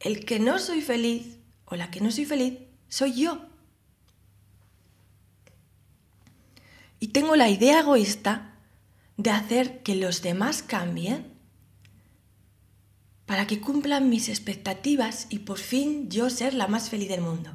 el 0.00 0.24
que 0.24 0.40
no 0.40 0.58
soy 0.58 0.80
feliz 0.80 1.38
o 1.64 1.76
la 1.76 1.92
que 1.92 2.00
no 2.00 2.10
soy 2.10 2.24
feliz 2.24 2.58
soy 2.88 3.12
yo. 3.12 3.46
Y 6.98 7.08
tengo 7.12 7.36
la 7.36 7.48
idea 7.50 7.78
egoísta 7.78 8.56
de 9.16 9.30
hacer 9.30 9.84
que 9.84 9.94
los 9.94 10.22
demás 10.22 10.64
cambien 10.64 11.34
para 13.24 13.46
que 13.46 13.60
cumplan 13.60 14.10
mis 14.10 14.28
expectativas 14.28 15.28
y 15.30 15.38
por 15.38 15.58
fin 15.58 16.10
yo 16.10 16.30
ser 16.30 16.52
la 16.52 16.66
más 16.66 16.90
feliz 16.90 17.08
del 17.08 17.20
mundo. 17.20 17.52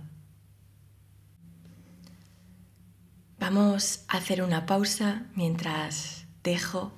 Vamos 3.39 4.05
a 4.07 4.15
hacer 4.19 4.41
una 4.41 4.65
pausa 4.65 5.25
mientras 5.35 6.27
dejo 6.43 6.93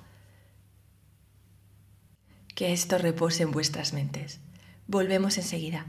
que 2.58 2.72
esto 2.72 2.98
repose 2.98 3.44
en 3.44 3.52
vuestras 3.52 3.92
mentes. 3.92 4.40
Volvemos 4.88 5.38
enseguida. 5.38 5.86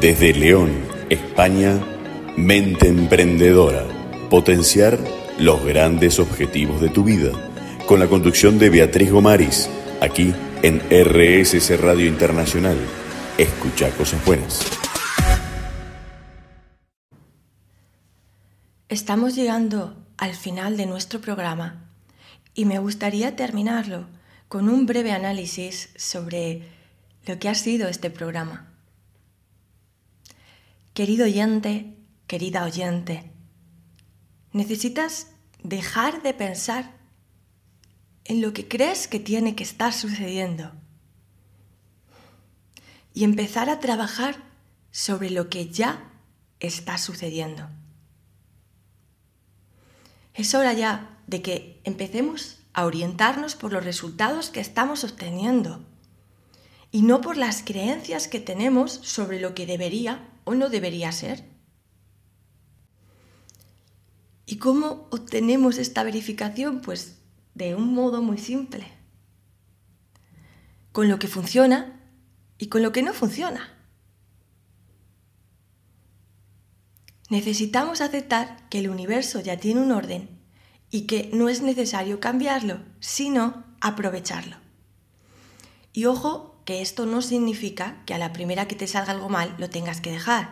Desde 0.00 0.34
León, 0.34 0.72
España, 1.08 1.80
Mente 2.36 2.88
Emprendedora. 2.88 3.86
Potenciar 4.28 4.98
los 5.38 5.64
grandes 5.64 6.18
objetivos 6.18 6.80
de 6.80 6.88
tu 6.88 7.04
vida. 7.04 7.30
Con 7.86 8.00
la 8.00 8.08
conducción 8.08 8.58
de 8.58 8.70
Beatriz 8.70 9.12
Gomaris, 9.12 9.70
aquí 10.00 10.34
en 10.64 10.80
RSC 10.90 11.76
Radio 11.76 12.08
Internacional. 12.08 12.76
Escucha 13.38 13.90
cosas 13.90 14.24
buenas. 14.24 14.66
Estamos 18.88 19.36
llegando 19.36 19.96
al 20.18 20.34
final 20.34 20.76
de 20.76 20.86
nuestro 20.86 21.20
programa 21.20 21.88
y 22.52 22.64
me 22.64 22.80
gustaría 22.80 23.36
terminarlo 23.36 24.15
con 24.48 24.68
un 24.68 24.86
breve 24.86 25.12
análisis 25.12 25.90
sobre 25.96 26.68
lo 27.26 27.38
que 27.38 27.48
ha 27.48 27.54
sido 27.54 27.88
este 27.88 28.10
programa. 28.10 28.72
Querido 30.94 31.26
oyente, 31.26 31.94
querida 32.26 32.64
oyente, 32.64 33.30
necesitas 34.52 35.28
dejar 35.62 36.22
de 36.22 36.32
pensar 36.32 36.96
en 38.24 38.40
lo 38.40 38.52
que 38.52 38.68
crees 38.68 39.08
que 39.08 39.20
tiene 39.20 39.54
que 39.54 39.64
estar 39.64 39.92
sucediendo 39.92 40.72
y 43.12 43.24
empezar 43.24 43.68
a 43.70 43.80
trabajar 43.80 44.36
sobre 44.90 45.30
lo 45.30 45.48
que 45.48 45.68
ya 45.68 46.10
está 46.60 46.98
sucediendo. 46.98 47.68
Es 50.34 50.54
hora 50.54 50.72
ya 50.72 51.18
de 51.26 51.42
que 51.42 51.80
empecemos 51.84 52.58
a 52.76 52.84
orientarnos 52.84 53.56
por 53.56 53.72
los 53.72 53.82
resultados 53.82 54.50
que 54.50 54.60
estamos 54.60 55.02
obteniendo 55.02 55.82
y 56.92 57.00
no 57.00 57.22
por 57.22 57.38
las 57.38 57.62
creencias 57.62 58.28
que 58.28 58.38
tenemos 58.38 58.92
sobre 58.92 59.40
lo 59.40 59.54
que 59.54 59.64
debería 59.64 60.28
o 60.44 60.54
no 60.54 60.68
debería 60.68 61.10
ser. 61.10 61.44
¿Y 64.44 64.58
cómo 64.58 65.08
obtenemos 65.10 65.78
esta 65.78 66.04
verificación? 66.04 66.82
Pues 66.82 67.16
de 67.54 67.74
un 67.74 67.94
modo 67.94 68.20
muy 68.20 68.36
simple. 68.36 68.86
Con 70.92 71.08
lo 71.08 71.18
que 71.18 71.28
funciona 71.28 71.98
y 72.58 72.66
con 72.66 72.82
lo 72.82 72.92
que 72.92 73.02
no 73.02 73.14
funciona. 73.14 73.74
Necesitamos 77.30 78.02
aceptar 78.02 78.68
que 78.68 78.80
el 78.80 78.90
universo 78.90 79.40
ya 79.40 79.56
tiene 79.56 79.80
un 79.80 79.92
orden 79.92 80.35
y 80.96 81.02
que 81.02 81.28
no 81.34 81.50
es 81.50 81.60
necesario 81.60 82.20
cambiarlo, 82.20 82.78
sino 83.00 83.64
aprovecharlo. 83.82 84.56
Y 85.92 86.06
ojo 86.06 86.58
que 86.64 86.80
esto 86.80 87.04
no 87.04 87.20
significa 87.20 88.02
que 88.06 88.14
a 88.14 88.18
la 88.18 88.32
primera 88.32 88.66
que 88.66 88.76
te 88.76 88.86
salga 88.86 89.12
algo 89.12 89.28
mal 89.28 89.54
lo 89.58 89.68
tengas 89.68 90.00
que 90.00 90.10
dejar. 90.10 90.48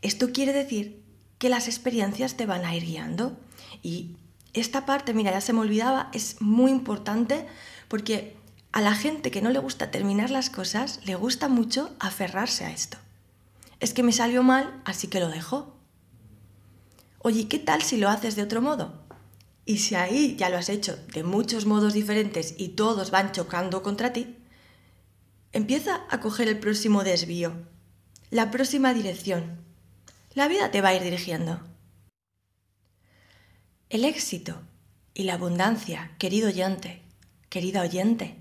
Esto 0.00 0.30
quiere 0.30 0.52
decir 0.52 1.02
que 1.38 1.48
las 1.48 1.66
experiencias 1.66 2.36
te 2.36 2.46
van 2.46 2.64
a 2.64 2.76
ir 2.76 2.84
guiando. 2.84 3.36
Y 3.82 4.14
esta 4.52 4.86
parte, 4.86 5.14
mira, 5.14 5.32
ya 5.32 5.40
se 5.40 5.52
me 5.52 5.58
olvidaba, 5.58 6.10
es 6.12 6.40
muy 6.40 6.70
importante 6.70 7.44
porque 7.88 8.36
a 8.70 8.80
la 8.82 8.94
gente 8.94 9.32
que 9.32 9.42
no 9.42 9.50
le 9.50 9.58
gusta 9.58 9.90
terminar 9.90 10.30
las 10.30 10.48
cosas, 10.48 11.00
le 11.06 11.16
gusta 11.16 11.48
mucho 11.48 11.90
aferrarse 11.98 12.64
a 12.64 12.70
esto. 12.70 12.98
Es 13.80 13.92
que 13.92 14.04
me 14.04 14.12
salió 14.12 14.44
mal, 14.44 14.80
así 14.84 15.08
que 15.08 15.18
lo 15.18 15.28
dejo. 15.28 15.74
Oye, 17.18 17.48
¿qué 17.48 17.58
tal 17.58 17.82
si 17.82 17.96
lo 17.96 18.08
haces 18.08 18.36
de 18.36 18.42
otro 18.42 18.62
modo? 18.62 19.01
Y 19.64 19.78
si 19.78 19.94
ahí 19.94 20.36
ya 20.36 20.48
lo 20.48 20.58
has 20.58 20.68
hecho 20.68 20.96
de 21.12 21.22
muchos 21.22 21.66
modos 21.66 21.94
diferentes 21.94 22.54
y 22.58 22.68
todos 22.70 23.10
van 23.10 23.32
chocando 23.32 23.82
contra 23.82 24.12
ti, 24.12 24.36
empieza 25.52 26.04
a 26.10 26.20
coger 26.20 26.48
el 26.48 26.58
próximo 26.58 27.04
desvío, 27.04 27.52
la 28.30 28.50
próxima 28.50 28.92
dirección. 28.92 29.60
La 30.34 30.48
vida 30.48 30.70
te 30.70 30.80
va 30.80 30.90
a 30.90 30.94
ir 30.94 31.02
dirigiendo. 31.02 31.60
El 33.88 34.04
éxito 34.04 34.62
y 35.14 35.24
la 35.24 35.34
abundancia, 35.34 36.16
querido 36.18 36.48
oyente, 36.48 37.02
querida 37.50 37.82
oyente, 37.82 38.36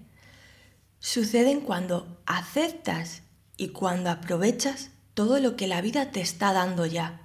suceden 1.00 1.62
cuando 1.62 2.22
aceptas 2.26 3.24
y 3.58 3.70
cuando 3.70 4.10
aprovechas 4.10 4.92
todo 5.14 5.40
lo 5.40 5.56
que 5.58 5.68
la 5.68 5.82
vida 5.82 6.12
te 6.12 6.22
está 6.22 6.54
dando 6.54 6.86
ya 6.86 7.22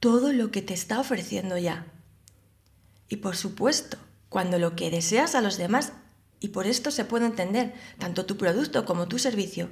todo 0.00 0.32
lo 0.32 0.50
que 0.50 0.62
te 0.62 0.72
está 0.72 0.98
ofreciendo 0.98 1.58
ya. 1.58 1.86
Y 3.10 3.16
por 3.16 3.36
supuesto, 3.36 3.98
cuando 4.30 4.58
lo 4.58 4.74
que 4.76 4.90
deseas 4.90 5.34
a 5.34 5.42
los 5.42 5.58
demás, 5.58 5.92
y 6.38 6.48
por 6.48 6.66
esto 6.66 6.90
se 6.90 7.04
puede 7.04 7.26
entender 7.26 7.74
tanto 7.98 8.24
tu 8.24 8.38
producto 8.38 8.86
como 8.86 9.08
tu 9.08 9.18
servicio, 9.18 9.68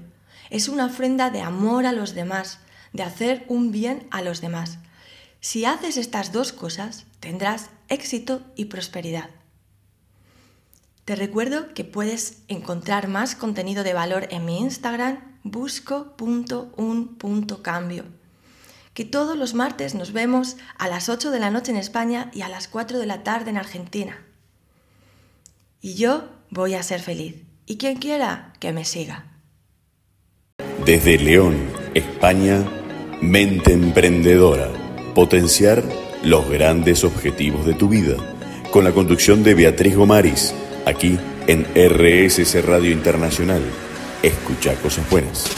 es 0.50 0.68
una 0.68 0.84
ofrenda 0.86 1.30
de 1.30 1.40
amor 1.40 1.86
a 1.86 1.92
los 1.92 2.14
demás, 2.14 2.58
de 2.92 3.04
hacer 3.04 3.44
un 3.48 3.70
bien 3.70 4.08
a 4.10 4.22
los 4.22 4.40
demás. 4.40 4.78
Si 5.40 5.64
haces 5.64 5.96
estas 5.96 6.32
dos 6.32 6.52
cosas, 6.52 7.06
tendrás 7.20 7.70
éxito 7.88 8.42
y 8.56 8.64
prosperidad. 8.66 9.30
Te 11.04 11.14
recuerdo 11.14 11.72
que 11.74 11.84
puedes 11.84 12.42
encontrar 12.48 13.06
más 13.06 13.36
contenido 13.36 13.84
de 13.84 13.94
valor 13.94 14.26
en 14.30 14.44
mi 14.44 14.58
Instagram 14.58 15.38
busco.un.cambio 15.44 18.04
que 18.98 19.04
todos 19.04 19.38
los 19.38 19.54
martes 19.54 19.94
nos 19.94 20.12
vemos 20.12 20.56
a 20.76 20.88
las 20.88 21.08
8 21.08 21.30
de 21.30 21.38
la 21.38 21.52
noche 21.52 21.70
en 21.70 21.76
España 21.76 22.32
y 22.34 22.42
a 22.42 22.48
las 22.48 22.66
4 22.66 22.98
de 22.98 23.06
la 23.06 23.22
tarde 23.22 23.50
en 23.50 23.56
Argentina. 23.56 24.26
Y 25.80 25.94
yo 25.94 26.24
voy 26.50 26.74
a 26.74 26.82
ser 26.82 27.00
feliz. 27.00 27.36
Y 27.64 27.76
quien 27.76 27.98
quiera, 27.98 28.52
que 28.58 28.72
me 28.72 28.84
siga. 28.84 29.38
Desde 30.84 31.16
León, 31.16 31.70
España, 31.94 32.68
Mente 33.22 33.72
Emprendedora. 33.72 34.68
Potenciar 35.14 35.84
los 36.24 36.50
grandes 36.50 37.04
objetivos 37.04 37.66
de 37.66 37.74
tu 37.74 37.88
vida. 37.88 38.16
Con 38.72 38.82
la 38.82 38.90
conducción 38.90 39.44
de 39.44 39.54
Beatriz 39.54 39.94
Gomaris, 39.94 40.52
aquí 40.86 41.20
en 41.46 41.66
RSC 41.72 42.62
Radio 42.62 42.90
Internacional. 42.90 43.62
Escucha 44.24 44.74
cosas 44.74 45.08
buenas. 45.08 45.48